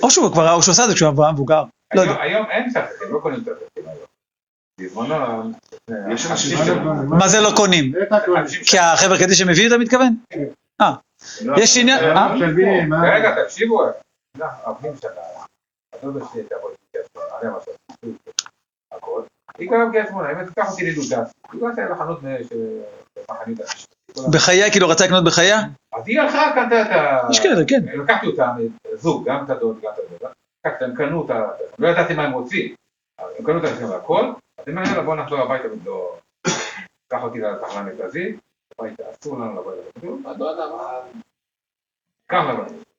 [0.03, 1.63] או שהוא כבר, או שהוא עשה את זה כשהוא היה מבוגר.
[1.95, 2.11] לא יודע.
[2.21, 5.53] היום- היום אין תכריכים, לא קונים תכריכים היום.
[7.09, 7.93] מה זה לא קונים?
[8.65, 10.15] כי החבר קדישא מביא אתה מתכוון?
[10.81, 10.93] אה,
[11.57, 12.27] יש עניין, אה?
[12.93, 13.15] אה?
[13.15, 13.85] רגע, תקשיבו,
[14.37, 15.11] לא, הפנים שלה,
[15.93, 16.55] הדודה שלי הייתה
[17.13, 17.71] פה עליה משהו,
[18.91, 19.21] הכל.
[19.57, 21.13] היא גרה בקריית שמונה, אם תיקח אותי לדודס,
[21.51, 22.19] היא גרה לחנות
[22.49, 22.79] של
[23.31, 24.31] מחנית אנשים.
[24.33, 25.59] בחייה, כאילו רצה לקנות בחייה?
[25.93, 27.27] אז היא הלכה, קנתה את ה...
[27.31, 27.99] יש כאלה, כן.
[28.03, 28.49] לקחתי אותם,
[28.95, 30.33] זוג, גם את הדוד, גם את הדודה,
[30.65, 31.45] הם קנו אותה,
[31.79, 32.75] לא ידעתי מה הם רוצים,
[33.19, 36.17] אבל הם קנו את הרכב והכל, אז הם אמרו, בוא נחזור הביתה ולא...
[37.07, 38.39] קח אותי לתחנה המרכזית,
[38.79, 39.83] הביתה, אסור לנו לבוא אליו,
[40.31, 40.83] אני לא יודע מה...
[42.29, 42.53] ככה,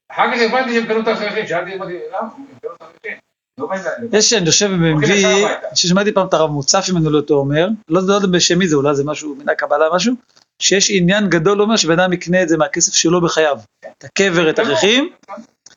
[0.09, 1.89] אחר כך הבנתי שהם קנו את האחרים, שאלתי, למה?
[2.21, 3.19] הם קנו את האחרים.
[3.59, 3.69] לא
[4.13, 4.71] יש, אני יושב
[5.03, 5.77] ישר הביתה.
[5.77, 9.05] ששמעתי פעם את הרב מוצפי ממנו אותו אומר, לא יודע בשם מי זה, אולי זה
[9.05, 10.15] משהו מן הקבלה משהו,
[10.59, 13.59] שיש עניין גדול אומר שבן אדם יקנה את זה מהכסף שלו בחייו.
[13.99, 15.13] את הקבר, את הכריכים,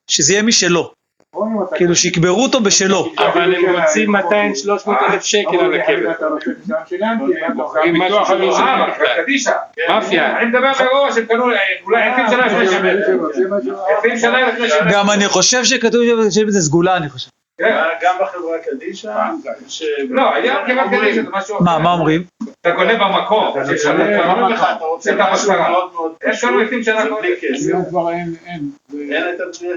[0.08, 0.94] שזה יהיה משלו.
[1.76, 3.14] כאילו שיקברו אותו בשלו.
[3.18, 4.20] אבל הם רוצים 200-300
[4.90, 6.12] אלף שקל על הקבר.
[7.54, 8.92] מוכרים ביטוח אה, הלאומי.
[9.24, 9.52] קדישא.
[9.90, 10.38] מאפיה.
[10.38, 11.44] אני מדבר מראש, הם קנו
[11.84, 12.96] אולי 20 שנה לפני שמת.
[13.98, 14.94] 20 שנה לפני שמת.
[14.94, 17.30] גם אני חושב שכתוב שיש בזה סגולה, אני חושב.
[17.58, 17.76] כן.
[18.02, 19.30] גם בחברה קדישא,
[19.68, 19.84] יש...
[20.10, 21.64] לא, היה כמעט קדישא, זה משהו אחר.
[21.64, 22.24] מה, מה אומרים?
[22.62, 23.54] אתה קונה במקום.
[24.30, 25.18] אומרים לך, אתה רוצה את
[25.48, 27.28] מאוד יש לנו 20 שנה קודם.
[27.68, 28.70] היום כבר אין, אין.
[29.12, 29.68] אין את זה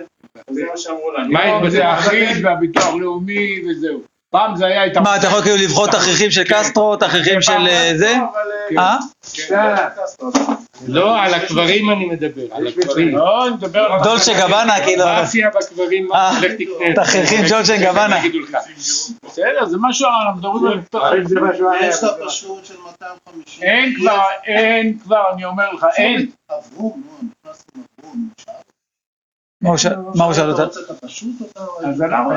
[1.29, 1.61] מה.
[1.61, 4.03] מה זה אחיד והביטוח לאומי וזהו.
[4.31, 7.93] פעם זה היה את מה, אתה יכול כאילו לבחור תכריכים של קסטרו, תכריכים של אה,
[7.97, 8.17] זה?
[8.79, 8.97] אה?
[10.89, 13.17] לא, על הקברים אני מדבר, על הקברים.
[13.17, 14.01] לא, אני מדבר על...
[14.05, 15.05] דולצ'ה גבנה, כאילו.
[15.05, 17.05] מאפיה בקברים, אה, לך תקנה.
[17.05, 18.17] תכריכים ג'ולצ'ה גבנה.
[19.27, 21.01] בסדר, זה משהו, אנחנו מדברים על...
[21.01, 21.85] אבל זה משהו אחר.
[21.85, 23.63] יש את הפשוט של 250.
[23.63, 26.27] אין כבר, אין כבר, אני אומר לך, אין.
[26.51, 28.29] אברום, נו, נכנסנו לאברום.
[29.63, 29.77] מה הוא
[30.35, 30.67] שאל- אותה?
[31.85, 32.31] אז אנחנו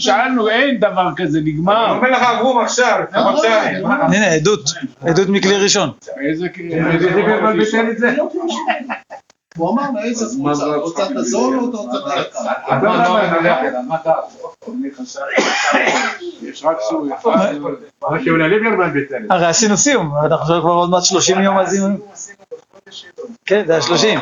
[0.00, 1.96] שאלנו, אין דבר כזה, אני נגמר.
[1.96, 3.86] אומר לך אברום עכשיו, חודשיים.
[3.86, 4.60] הנה, עדות,
[5.00, 5.90] עדות מכלי ראשון.
[6.20, 6.46] איזה...
[9.56, 10.24] הוא אמר לה איזה
[10.76, 12.04] רוצה, את הזול או רוצה את
[12.70, 13.70] היקר?
[16.42, 16.76] יש רק.
[19.30, 21.96] הרי עשינו סיום, אנחנו עכשיו כבר עוד מעט 30 יום אז אם...
[23.46, 24.18] כן, זה היה 30.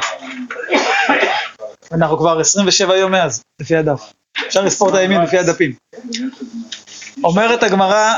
[1.93, 4.13] אנחנו כבר 27 יום מאז, לפי הדף.
[4.47, 5.73] אפשר לספור את הימים לפי הדפים.
[7.25, 8.15] אומרת הגמרא,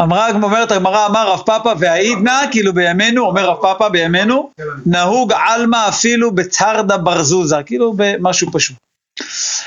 [0.00, 4.50] אמרה, אומרת הגמרא, אמר רב פאפא והעיד נא, כאילו בימינו, אומר רב פאפא בימינו,
[4.86, 8.76] נהוג עלמא אפילו בצרדה ברזוזה, כאילו במשהו פשוט.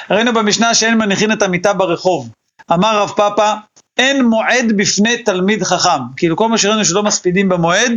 [0.09, 2.29] ראינו במשנה שאין מניחין את המיטה ברחוב.
[2.71, 3.55] אמר רב פאפא,
[4.01, 6.01] אין מועד בפני תלמיד חכם.
[6.17, 7.91] כאילו כל מה שראינו שלא מספידים במועד,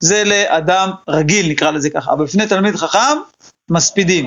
[0.00, 3.18] זה לאדם רגיל נקרא לזה ככה, אבל בפני תלמיד חכם,
[3.70, 4.26] מספידים.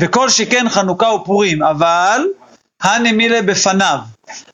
[0.00, 2.20] וכל שכן חנוכה ופורים, אבל
[2.82, 3.98] הנמילה בפניו,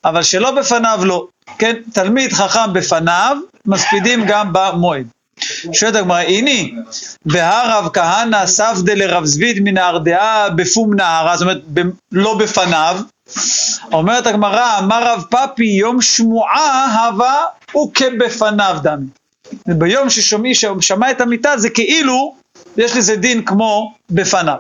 [0.05, 1.26] אבל שלא בפניו לא.
[1.59, 3.36] כן, תלמיד חכם בפניו,
[3.66, 5.07] מספידים גם במועד.
[5.72, 6.80] שואלת הגמרא, הנה,
[7.26, 13.00] והרב כהנא ספדה לרב זביד מן הארדעה בפום נהרה, זאת אומרת, ב- לא בפניו.
[13.93, 17.39] אומרת הגמרא, אמר רב פפי, יום שמועה הווה
[17.76, 19.07] וכבפניו דמי.
[19.66, 22.35] ביום ששומעי ששמע את המיטה זה כאילו,
[22.76, 24.57] יש לזה דין כמו בפניו.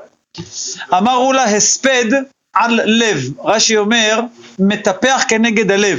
[0.98, 2.04] אמרו לה הספד
[2.52, 3.18] על לב.
[3.44, 4.20] רש"י אומר,
[4.58, 5.98] מטפח כנגד הלב.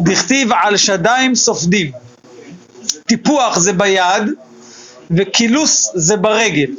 [0.00, 1.92] דכתיב על שדיים סופדים.
[3.06, 4.22] טיפוח זה ביד,
[5.10, 6.70] וקילוס זה ברגל.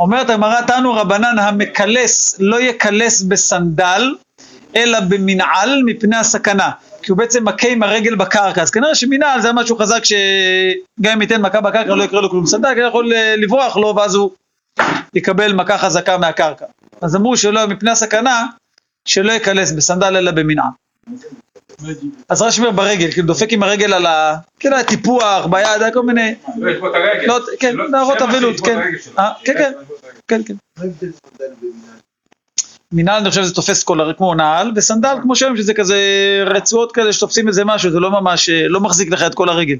[0.00, 4.14] אומרת הגמרא תנו רבנן המקלס לא יקלס בסנדל
[4.76, 6.70] אלא במנעל מפני הסכנה.
[7.02, 8.62] כי הוא בעצם מכה עם הרגל בקרקע.
[8.62, 12.46] אז כנראה שמנעל זה משהו חזק שגם אם ייתן מכה בקרקע לא יקרה לו כלום.
[12.46, 14.30] סנדל כי יכול אה, לברוח לו ואז הוא
[15.14, 16.64] יקבל מכה חזקה מהקרקע.
[17.00, 18.46] אז אמרו שלא מפני הסכנה
[19.04, 20.70] שלא יקלס בסנדל אלא במנעל
[22.28, 24.36] אז רש"י אומר ברגל, כאילו דופק עם הרגל על ה...
[24.60, 26.34] כאילו היה טיפוח ביד, היה כל מיני...
[26.58, 27.26] לא, יש פה את הרגל.
[27.26, 27.84] לא, כן, לא-
[28.50, 28.78] שיש פה כן.
[29.18, 29.72] אה, כן, כן,
[30.28, 30.54] כן, כן.
[32.92, 35.98] מנהל אני חושב שזה תופס כל הרי כמו נעל, וסנדל כמו שהיום שזה כזה
[36.46, 39.76] רצועות כאלה שתופסים איזה משהו, זה לא ממש, אה, לא מחזיק לך את כל הרגל.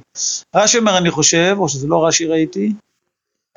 [0.57, 2.73] רש"י אומר אני חושב, או שזה לא רש"י ראיתי,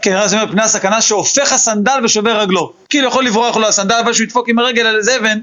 [0.02, 2.74] כן רש"י אומר פני הסכנה שהופך הסנדל ושובר רגלו.
[2.90, 5.40] כאילו יכול לברוח לו הסנדל, אבל שהוא ידפוק עם הרגל על איזה אבן,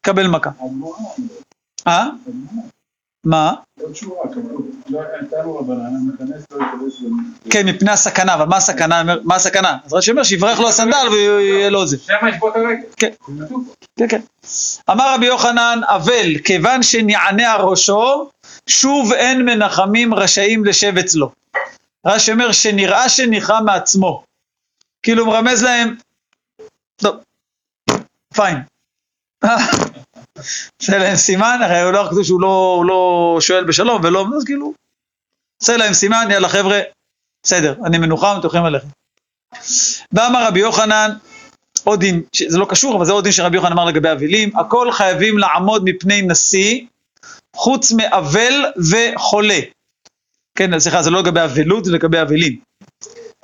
[0.00, 0.50] קבל מכה.
[1.86, 2.08] אה?
[3.24, 3.54] מה?
[7.50, 9.02] כן, מפני הסכנה, אבל מה הסכנה?
[9.24, 9.78] מה הסכנה?
[9.84, 11.98] אז רש"י אומר שיברח לו הסנדל ויהיה לו זה.
[11.98, 12.14] שם
[12.54, 12.82] הרגל.
[12.96, 13.10] כן.
[13.96, 14.20] כן, כן.
[14.90, 18.30] אמר רבי יוחנן, אבל כיוון שנענע ראשו,
[18.66, 21.32] שוב אין מנחמים רשאים לשב אצלו.
[22.06, 24.24] רש"י אומר שנראה שניחם מעצמו.
[25.02, 25.96] כאילו מרמז להם,
[26.96, 27.16] טוב,
[28.34, 28.56] פיין.
[30.80, 34.72] עושה להם סימן, הרי הוא לא כתוב שהוא לא, לא שואל בשלום ולא, אז כאילו,
[35.62, 36.80] עושה להם סימן, יאללה חבר'ה,
[37.42, 38.86] בסדר, אני מנוחם, אתם יכולים ללכת.
[40.12, 41.10] ואמר רבי יוחנן,
[41.84, 44.92] עוד דין, זה לא קשור, אבל זה עוד דין שרבי יוחנן אמר לגבי אבלים, הכל
[44.92, 46.80] חייבים לעמוד מפני נשיא,
[47.56, 49.58] חוץ מאבל וחולה.
[50.54, 52.58] כן, סליחה, זה לא לגבי אבלות, זה לגבי אבלים.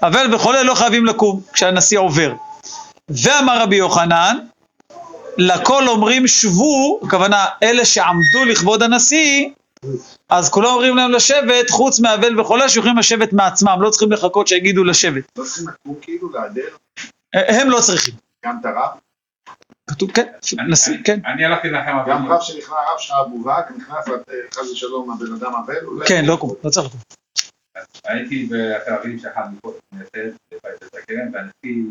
[0.03, 2.32] אבל וחולה לא חייבים לקום כשהנשיא עובר.
[3.09, 4.38] ואמר רבי יוחנן,
[5.39, 9.51] לכל אומרים שבו, הכוונה אלה שעמדו לכבוד הנשיא,
[10.28, 14.84] אז כולם אומרים להם לשבת, חוץ מאבל וחולה שיכולים לשבת מעצמם, לא צריכים לחכות שיגידו
[14.84, 15.24] לשבת.
[15.39, 16.68] לא צריכים לקום כאילו להיעדר,
[17.34, 18.14] הם לא צריכים.
[18.45, 18.91] גם את הרב,
[19.91, 20.26] כתוב, כן,
[20.68, 21.20] נשיא, כן.
[21.26, 22.32] אני הלכתי לנחם גם אבלים.
[22.32, 24.14] רב שנכנס, רב שהיה מובהק, נכנס אה,
[24.55, 26.09] חס ושלום הבן אדם אבל, אולי...
[26.09, 27.01] כן, לא קום, לא צריך לקום.
[28.05, 31.82] הייתי בתל אביב שאחד מפה בכנסת, בבית הקרן, והנשיא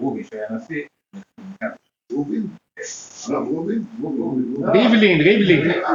[0.00, 0.82] רובי, שהיה נשיא,
[1.38, 1.78] נכנס.
[2.12, 2.46] רובין?
[3.28, 3.38] לא.
[4.72, 5.70] ריבלין, ריבלין.
[5.70, 5.94] אה.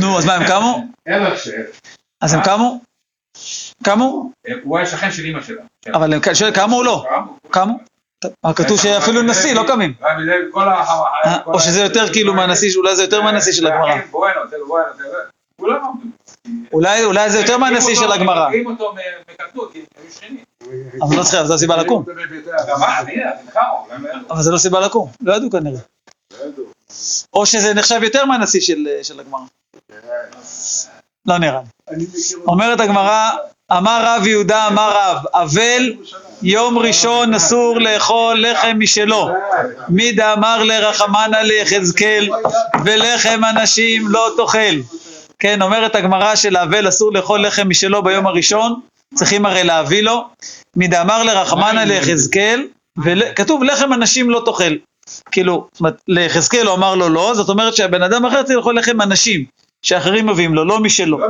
[0.00, 0.86] נו, אז מה, הם קמו?
[2.20, 2.80] אז הם קמו?
[3.84, 4.30] קמו?
[4.62, 5.62] הוא היה שכן של אימא שלה.
[5.94, 6.20] אבל הם
[6.54, 7.06] קמו או לא?
[7.50, 7.78] קמו?
[8.44, 9.94] אבל כתוב שאפילו נשיא לא קמים.
[11.24, 13.94] אה, או שזה יותר כאילו מהנשיא, אולי זה יותר מהנשיא של הגמרא.
[15.84, 16.08] עמדו.
[16.72, 18.48] אולי אולי זה יותר מהנשיא של הגמרא.
[21.02, 22.04] אבל לא צריך, זו הסיבה לקום.
[24.30, 25.80] אבל זה לא סיבה לקום, לא ידעו כנראה.
[27.32, 29.40] או שזה נחשב יותר מהנשיא של של הגמרא.
[31.26, 31.60] לא נראה
[31.90, 32.06] לי.
[32.48, 33.30] אומרת הגמרא,
[33.72, 35.92] אמר רב יהודה, אמר רב, אבל
[36.42, 39.28] יום ראשון אסור לאכול לחם משלו.
[39.88, 42.28] מי דאמר לרחמנא ליחזקאל,
[42.84, 44.76] ולחם אנשים לא תאכל.
[45.38, 48.80] כן, אומרת הגמרא שלאבל אסור לאכול לחם משלו ביום הראשון,
[49.14, 50.28] צריכים הרי להביא לו.
[50.76, 52.68] מי דאמר לרחמנא ליחזקאל,
[53.04, 54.74] וכתוב לחם אנשים לא תאכל.
[55.30, 55.68] כאילו,
[56.08, 59.44] ליחזקאל הוא אמר לו לא, זאת אומרת שהבן אדם אחר צריך לאכול לחם אנשים,
[59.82, 61.18] שאחרים מביאים לו, לא משלו.
[61.18, 61.28] לא.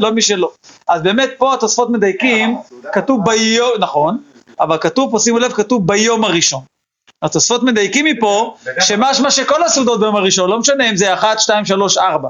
[0.00, 0.50] לא משלו.
[0.88, 2.56] אז באמת פה התוספות מדייקים,
[2.92, 4.18] כתוב ביום, נכון,
[4.60, 6.60] אבל כתוב פה, שימו לב, כתוב ביום הראשון.
[7.24, 11.98] התוספות מדייקים מפה, שמשמע שכל הסעודות ביום הראשון, לא משנה אם זה 1, 2, 3,
[11.98, 12.28] 4.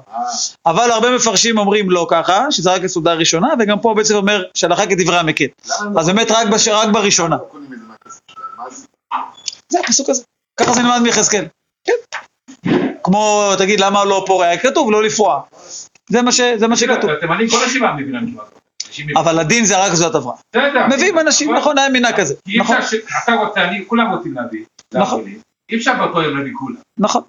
[0.67, 4.87] אבל הרבה מפרשים אומרים לא ככה, שזה רק הסעודה הראשונה, וגם פה בעצם אומר שהלכה
[4.87, 5.45] כדברי המקל.
[5.99, 6.69] אז באמת רק, בש...
[6.69, 7.37] רק בראשונה.
[7.37, 8.71] לא
[9.69, 10.23] זה הפסוק הזה.
[10.61, 11.45] ככה זה נלמד מיחזקאל.
[11.85, 11.93] כן.
[13.03, 14.57] כמו, תגיד, למה לא פורע?
[14.57, 15.41] כתוב לא לפרוע.
[16.11, 16.41] זה מה, ש...
[16.57, 17.11] זה מה שכתוב.
[17.11, 18.37] התימנים כל השבעה מבינים.
[19.17, 20.35] אבל הדין זה רק זאת עברה.
[20.89, 22.35] מביאים אנשים, נכון, היה מינה כזה.
[22.45, 24.65] כי אי נכון, אפשר שאתה רוצה, כולם רוצים להביא.
[24.95, 25.25] נכון.
[25.71, 26.77] אי אפשר באותו יום להביא כולם.
[26.99, 27.23] נכון.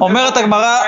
[0.00, 0.78] אומרת הגמרא,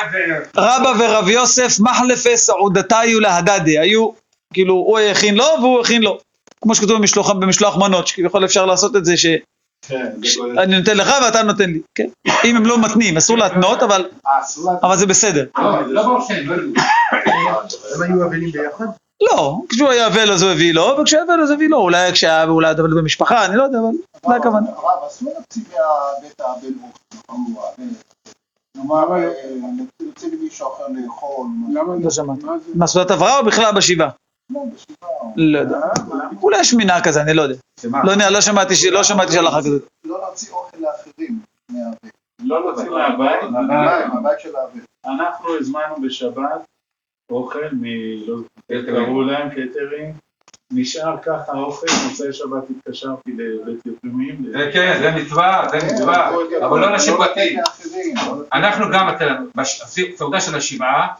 [0.57, 4.11] רבא ורב יוסף מחלפי סעודתיו להדדי, היו,
[4.53, 6.19] כאילו, הוא הכין לו והוא הכין לו.
[6.61, 9.39] כמו שכתוב במשלוח, במשלוח מנות, שכביכול אפשר לעשות את זה שאני
[9.89, 10.65] כן, כל...
[10.65, 12.07] נותן לך ואתה נותן לי, כן?
[12.45, 14.79] אם הם לא מתנים, אסור להתנות, אבל, אה, אסור לה...
[14.83, 15.47] אבל זה בסדר.
[15.59, 16.83] לא, לא ברור שהם לא ידעו.
[17.95, 18.87] הם היו אבלים ביחד?
[19.23, 22.45] לא, כשהוא היה אבל אז הוא הביא לו, וכשהיה אבל אז הביא לו, אולי כשהיה
[22.45, 23.89] אולי אבל במשפחה, אני לא יודע, אבל
[24.31, 24.67] זה הכוונה.
[24.71, 26.69] הרב, אסור להוציא מהבית האבל.
[28.77, 29.33] כלומר, אה,
[30.01, 31.47] יוצא למישהו אחר לאכול.
[31.73, 32.43] למה לא שמעתי.
[32.75, 34.09] מה סעודת הבראה או בכלל בשבעה?
[34.55, 34.61] לא.
[35.37, 35.77] לא יודע.
[36.43, 37.55] אולי יש מנהג כזה, אני לא יודע.
[38.05, 39.83] לא לא שמעתי ש- לא שמעתי של הלכה כזאת.
[40.05, 41.39] לא להוציא אוכל לאחרים
[41.71, 42.13] מהבית.
[42.45, 43.43] לא להוציא מהבית.
[43.51, 44.81] מהבית, מהבית של האבא.
[45.07, 46.65] אנחנו הזמנו בשבת
[47.31, 47.85] אוכל מ...
[48.27, 50.13] לא זוכר, קראו להם קטרים.
[50.73, 54.53] נשאר ככה האוכל, מוצאי שבת התקשרתי לבית יתומים.
[54.53, 56.31] זה כן, זה מצווה, זה מצווה,
[56.67, 57.59] אבל לא אנשים פרטיים.
[58.53, 59.09] אנחנו גם,
[59.55, 61.15] בסעודה של השבעה,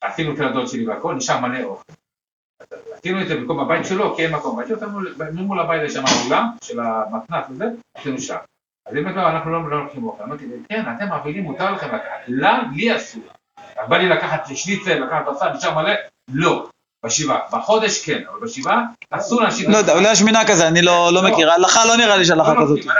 [0.00, 1.92] עשינו אצל הדוד שלי והכל, נשאר מלא אוכל.
[2.92, 4.60] עשינו את זה במקום הבית שלו, כי אין מקום.
[4.60, 5.00] עשינו אותנו
[5.32, 8.36] ממול הבית יש שם האולם של המתנ"ס וזה, עשינו שם.
[8.86, 10.22] אז אם לא, אנחנו לא לא לוקחים אוכל.
[10.22, 12.20] אמרתי, כן, אתם אבלים, מותר לכם לקחת.
[12.28, 13.22] לה, לי אסור.
[13.76, 15.92] אז בא לי לקחת שניצל, לקחת בשר, נשאר מלא?
[16.28, 16.66] לא.
[17.04, 17.38] בשבעה.
[17.52, 19.70] בחודש כן, אבל בשבעה אסור לאנשים...
[19.70, 21.52] לא יודע, אולי יש מנהג כזה, אני לא לא מכיר.
[21.52, 22.78] הלכה לא נראה לי שהלכה כזאת.
[22.82, 22.90] זה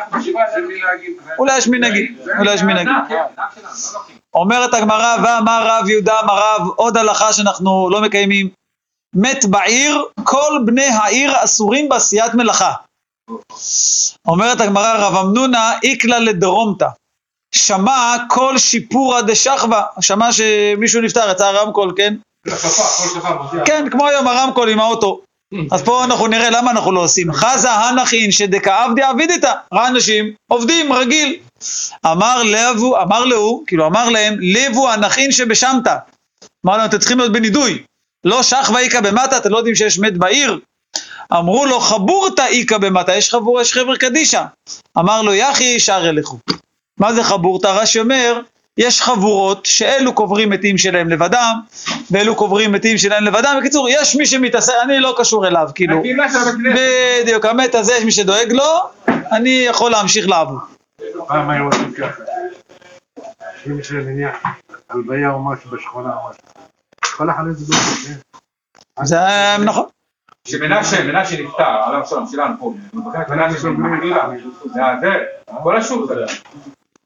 [0.60, 1.16] מנהגים.
[1.38, 2.92] אולי יש מנהגים, אולי יש מנהגים.
[3.10, 4.00] לא.
[4.34, 8.48] אומרת הגמרא, ואמר רב יהודה אמר רב, עוד הלכה שאנחנו לא מקיימים.
[9.14, 12.72] מת בעיר, כל בני העיר אסורים בעשיית מלאכה.
[14.28, 16.88] אומרת הגמרא, רב אמנונה, איקלה לדרומתא.
[17.66, 22.14] שמע כל שיפורא דשכבה, שמע שמישהו נפטר, יצא הרמקול, כן?
[23.64, 25.20] כן, כמו היום הרמקול עם האוטו.
[25.72, 27.32] אז פה אנחנו נראה למה אנחנו לא עושים.
[27.32, 31.36] חזה הנחין שדכאב דעבידתא, ראה אנשים עובדים רגיל.
[32.06, 35.96] אמר לבו, אמר להו, כאילו אמר להם, לבו הנחין שבשמתא.
[36.66, 37.82] אמר להם, אתם צריכים להיות בנידוי.
[38.24, 40.58] לא שכבה איכא במטה, אתם לא יודעים שיש מת בעיר?
[41.32, 44.44] אמרו לו, חבורתא איכא במטה, יש חבור, יש חבר קדישא.
[44.98, 46.38] אמר לו, יחי, שר אליכו.
[46.98, 47.66] מה זה חבורתא?
[47.66, 48.40] רש"י אומר,
[48.78, 51.60] יש חבורות שאלו קוברים מתים שלהם לבדם,
[52.10, 53.56] ואלו קוברים מתים שלהם לבדם.
[53.60, 56.02] בקיצור, יש מי שמתעסק, אני לא קשור אליו, כאילו.
[56.02, 56.38] של.
[57.22, 58.64] בדיוק, המת הזה, יש מי שדואג לו,
[59.08, 60.60] אני יכול להמשיך לעבוד.
[61.26, 62.22] פעם היו עושים ככה.
[63.66, 64.36] אם יש להם נניח
[64.90, 66.42] הלוויה או משהו בשכונה או משהו.
[67.16, 69.04] כל אחד איזה דוגמא, כן.
[69.04, 69.16] זה
[69.64, 69.84] נכון.
[70.48, 72.74] שמנשה, מנשה נפטר, עליו השלום שלנו פה,
[73.28, 74.28] מנשה של מקבילה,
[74.74, 75.08] זה זה,
[75.62, 76.14] כל השוק זה,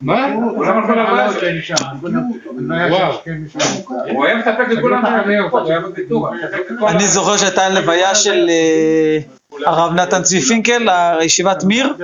[0.01, 0.27] מה?
[2.91, 3.13] וואו.
[4.11, 5.03] הוא היה מספק לכולם,
[6.89, 9.19] אני זוכר שהייתה הלוויה של אה,
[9.67, 10.89] הרב נתן צבי פינקל,
[11.19, 11.95] הישיבת מיר,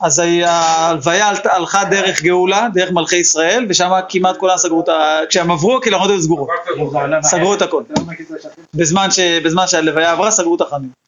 [0.00, 5.18] אז ההלוויה הלת- הלכה דרך גאולה, דרך מלכי ישראל, ושם כמעט כולם סגרו את ה...
[5.28, 6.48] כשהם עברו, כאילו היו סגורות,
[7.22, 7.82] סגרו את הכל.
[8.74, 9.18] בזמן, ש...
[9.20, 11.03] בזמן שהלוויה עברה, סגרו את החנויות.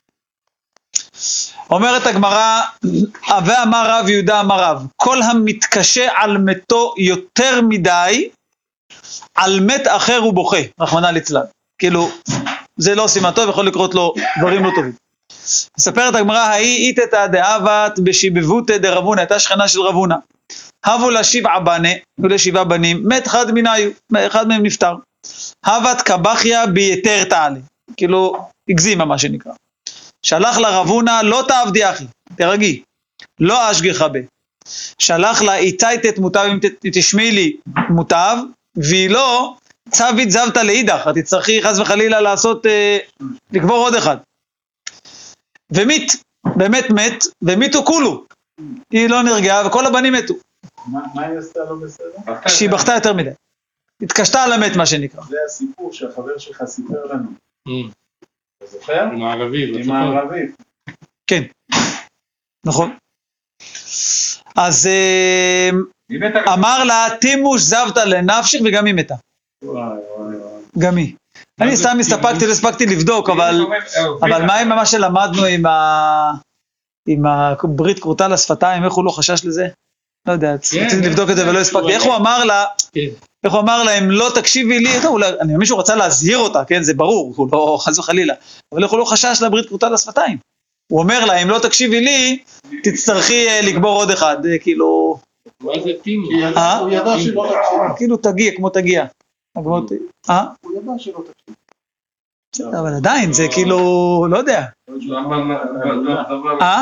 [1.71, 2.61] אומרת הגמרא,
[3.47, 8.29] ואמר רב יהודה אמר רב, כל המתקשה על מתו יותר מדי,
[9.35, 11.41] על מת אחר הוא בוכה, רחמנא ליצלן.
[11.79, 12.11] כאילו,
[12.77, 14.93] זה לא סימן טוב, יכול לקרות לו דברים לא טובים.
[15.79, 20.17] מספרת הגמרא, ההיא איתתא דאבת בשיבבותא דרבונה, הייתה שכנה של רבונה.
[20.85, 21.89] הבו לה שבעה בנה,
[22.19, 24.95] היו לה שבעה בנים, מת אחד מניו, אחד מהם נפטר.
[25.65, 27.59] הבת קבחיה ביתר תעלה,
[27.97, 29.53] כאילו, הגזימה מה שנקרא.
[30.27, 32.05] שלח לה רבונה, לא תעבדי אחי,
[32.37, 32.83] תרגי,
[33.41, 34.19] לא אשגיחה ב.
[34.99, 36.59] שלח לה איתייתת מוטב אם
[36.93, 37.57] תשמעי לי
[37.91, 38.37] מוטב,
[38.77, 39.55] והיא לא
[39.91, 42.99] צווית זבתא לאידך, את תצטרכי חס וחלילה לעשות, אה,
[43.53, 44.17] לקבור עוד אחד.
[45.73, 46.13] ומית,
[46.57, 48.25] באמת מת, ומיתו כולו.
[48.91, 50.35] היא לא נרגעה וכל הבנים מתו.
[50.87, 52.49] מה מה היא עשתה לא בסדר?
[52.49, 53.31] שהיא בכתה יותר מדי.
[54.03, 55.23] התקשתה על המת מה שנקרא.
[55.29, 57.31] זה הסיפור שהחבר שלך סיפר לנו.
[58.69, 59.03] אתה זוכר?
[59.13, 59.91] עם הערבי, עם.
[59.91, 60.47] הערבי.
[61.27, 61.43] כן.
[62.67, 62.97] נכון.
[64.57, 65.71] אז אה,
[66.55, 69.15] אמר לה, תימוש זבתא לנפשך וגם היא מתה.
[70.79, 71.15] גם היא.
[71.61, 73.67] אני סתם הסתפקתי, לא הספקתי לבדוק, אבל,
[74.21, 75.45] אבל מה עם מה שלמדנו.
[77.09, 79.69] עם הברית כרותה לשפתיים, איך הוא לא חשש לזה?
[80.27, 81.93] לא יודע, רציתי לבדוק את זה ולא הספקתי.
[81.93, 83.01] איך הוא אמר לה, כן.
[83.45, 86.65] איך הוא אמר לה, אם לא תקשיבי לי, אולי, אני מאמין שהוא רצה להזהיר אותה,
[86.65, 88.35] כן, זה ברור, הוא לא, חס וחלילה,
[88.75, 90.39] אבל איך הוא לא חשש לברית כרותה לשפתיים?
[90.93, 92.39] הוא אומר לה, אם לא תקשיבי לי,
[92.83, 95.19] תצטרכי אה, לקבור עוד אחד, אה, כאילו,
[95.61, 96.29] מה זה טימו?
[96.57, 96.79] אה?
[96.79, 97.97] הוא ידע שלא תקשיב.
[97.97, 99.05] כאילו תגיע, כמו תגיע.
[100.65, 101.57] הוא ידע שלא תקשיב.
[102.61, 103.79] אבל עדיין, זה כאילו,
[104.31, 104.65] לא יודע.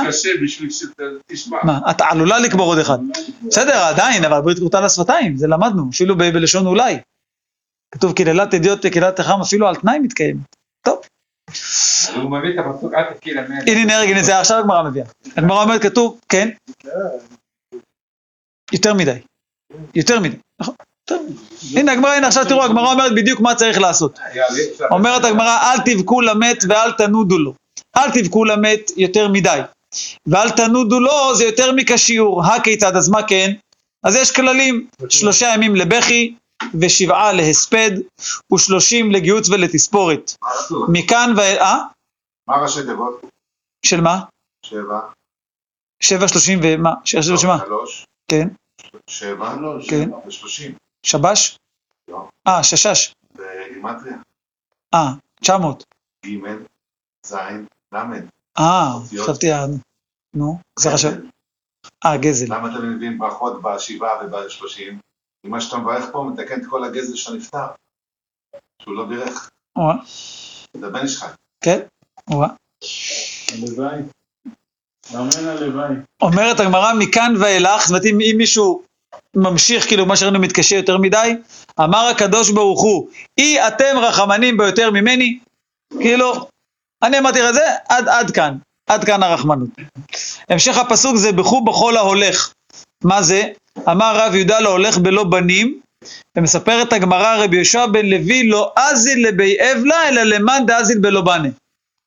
[0.08, 1.58] קשה בשביל שתשמע.
[1.62, 2.98] מה, את עלולה לקבור עוד אחד.
[3.48, 6.98] בסדר, עדיין, אבל ברית כרותה לשפתיים, זה למדנו, אפילו בלשון אולי.
[7.94, 10.36] כתוב קללת אדיוט קללת תחם אפילו על תנאי מתקיים.
[10.86, 11.00] טוב,
[12.14, 13.64] הוא מביא את הפסוק, אל תקהי למת.
[13.66, 15.06] הנה הנה זה עכשיו הגמרא מביאה.
[15.36, 16.48] הגמרא אומרת, כתוב, כן,
[18.72, 19.18] יותר מדי.
[19.94, 20.74] יותר מדי, נכון.
[21.10, 21.16] מדי.
[21.76, 24.18] הנה הגמרא, הנה עכשיו תראו, הגמרא אומרת בדיוק מה צריך לעשות.
[24.90, 27.54] אומרת הגמרא, אל תבכו למת ואל תנודו לו.
[27.96, 29.60] אל תבכו למת יותר מדי.
[30.26, 32.44] ואל תנודו לו זה יותר מכשיעור.
[32.44, 33.52] הכיצד, אז מה כן?
[34.02, 36.34] אז יש כללים, שלושה ימים לבכי,
[36.80, 37.90] ושבעה להספד,
[38.54, 40.32] ושלושים לגיהוץ ולתספורת.
[40.88, 41.40] מכאן ו...
[41.40, 41.78] אה?
[42.48, 43.20] מה ראשי תיבות?
[43.86, 44.20] של מה?
[44.66, 45.00] שבע.
[46.00, 46.92] שבע שלושים ומה?
[47.04, 47.58] שבע שלושים מה?
[47.66, 48.04] שלוש.
[48.30, 48.48] כן.
[49.10, 49.54] שבע.
[49.88, 50.10] כן.
[50.26, 50.83] ושלושים.
[51.04, 51.58] שבש?
[52.08, 52.28] לא.
[52.48, 53.12] אה, ששש.
[53.34, 54.16] בגימטריה.
[54.94, 55.84] אה, 900.
[56.26, 56.28] ג'
[57.26, 57.34] ז'
[57.92, 57.96] ל'.
[58.58, 58.92] אה.
[59.22, 59.46] חשבתי,
[60.34, 61.10] נו, זה חשב.
[62.04, 62.54] אה, גזל.
[62.54, 64.98] למה אתם מביאים ברכות בשבעה ובשלושים?
[65.46, 67.66] אם מה שאתה מברך פה מתקן את כל הגזל שנפטר.
[68.82, 69.50] שהוא לא בירך.
[69.76, 69.96] וואה,
[70.76, 71.26] זה הבן שלך.
[71.60, 71.80] כן,
[72.30, 72.48] וואה.
[73.52, 74.00] הלוואי.
[75.14, 75.94] אמן הלוואי.
[76.22, 78.82] אומרת הגמרא מכאן ואילך, זאת אומרת אם מישהו
[79.36, 81.34] ממשיך כאילו מה שראינו מתקשה יותר מדי,
[81.80, 83.08] אמר הקדוש ברוך הוא,
[83.38, 85.38] אי אתם רחמנים ביותר ממני,
[86.00, 86.46] כאילו,
[87.02, 88.56] אני אמרתי לך את זה, עד, עד כאן,
[88.90, 89.68] עד כאן הרחמנות.
[90.50, 92.52] המשך הפסוק זה בכו בכל ההולך.
[93.04, 93.42] מה זה?
[93.90, 95.80] אמר רב יהודה לא הולך בלא בנים,
[96.36, 101.48] ומספרת הגמרא רבי יהושע בן לוי לא אזיל לבי אבלה אלא למאן דאזיל בלא בנה.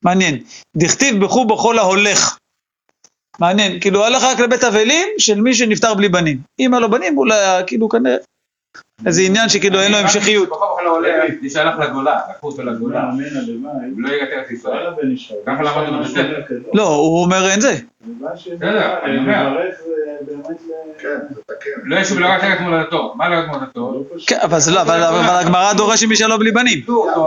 [0.04, 0.44] מעניין.
[0.78, 2.37] דכתיב בכו בכל ההולך.
[3.40, 6.38] מעניין, כאילו הלך רק לבית אבלים של מי שנפטר בלי בנים.
[6.60, 8.16] אם היה לו בנים, אולי היה כאילו כנראה
[9.06, 10.50] איזה עניין שכאילו אין לו המשכיות.
[10.50, 11.10] בכל מקום לא עולה,
[11.50, 13.04] שהלך לגולה, לקחו אותו לגולה.
[13.12, 13.22] הוא
[13.98, 14.94] לא יגע את ישראל.
[15.02, 15.40] בן ישראל.
[15.46, 16.04] ככה למדנו.
[16.74, 17.76] לא, הוא אומר אין זה.
[18.22, 19.58] בסדר, אני אומר.
[20.20, 21.70] זה באמת ל- כן, תתקן.
[21.84, 23.14] לא ישוב לגעת ארץ מולדתו.
[23.18, 23.80] מה מולדתו?
[23.94, 24.30] לא פשוט.
[24.30, 24.60] כן, אבל
[25.00, 25.06] לא,
[25.40, 26.80] הגמרא דורשת מי שלא בלי בנים.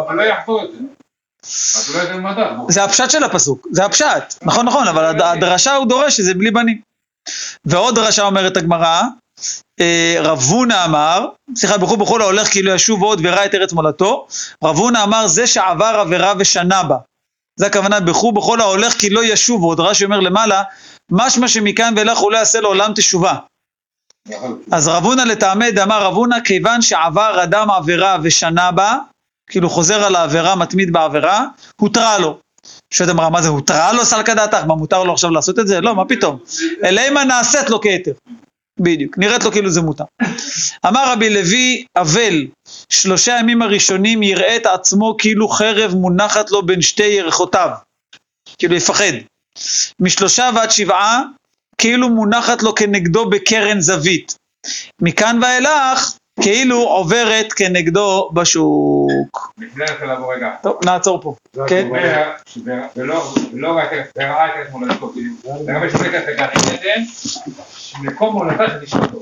[0.09, 0.79] אבל לא יחזור את זה.
[1.43, 1.93] אז.
[2.69, 4.35] זה הפשט של הפסוק, זה הפשט.
[4.43, 6.81] נכון, נכון, אבל הד- הדרשה הוא דורש שזה בלי בנים.
[7.65, 9.03] ועוד דרשה אומרת הגמרא,
[9.81, 11.27] אה, רב הונא אמר,
[11.57, 14.27] סליחה, בכו בכל ההולך כאילו ישוב עוד וראה את ארץ מולדתו,
[14.65, 16.97] רב הונא אמר זה שעבר עבירה ושנה בה.
[17.57, 20.63] זה הכוונה, בכו בכל ההולך כי לא ישוב עוד, רש"י אומר למעלה,
[21.11, 23.35] משמע שמכאן ואילך הוא לא יעשה לעולם תשובה.
[24.73, 28.95] אז רב הונא לטעמי דאמר רב הונא, כיוון שעבר אדם עבירה ושנה בה,
[29.51, 31.47] כאילו חוזר על העבירה, מתמיד בעבירה,
[31.81, 32.39] הותרה לו.
[32.95, 34.65] שואלת אמרה, מה זה, הותרה לו סלקא דעתך?
[34.65, 35.81] מה, מותר לו עכשיו לעשות את זה?
[35.81, 36.39] לא, מה פתאום?
[36.85, 38.13] אלא נעשית לו כהיתר.
[38.81, 40.05] בדיוק, נראית לו כאילו זה מותר.
[40.87, 42.47] אמר רבי לוי, אבל,
[42.89, 47.71] שלושה ימים הראשונים יראה את עצמו כאילו חרב מונחת לו בין שתי ירחותיו.
[48.59, 49.13] כאילו יפחד.
[50.01, 51.23] משלושה ועד שבעה,
[51.79, 54.35] כאילו מונחת לו כנגדו בקרן זווית.
[55.03, 59.53] מכאן ואילך, כאילו עוברת כנגדו בשוק.
[59.59, 60.49] לפני זה לבוא רגע.
[60.63, 61.35] טוב, נעצור פה.
[61.67, 61.87] כן?
[61.89, 63.23] אומר שזה- ולא
[63.53, 63.69] ולא
[64.17, 65.35] ראה את מולדתו, כאילו,
[65.67, 67.03] לגבי שזה כזה גרעין עדן,
[68.03, 69.19] מקום מולדתה של אשתו.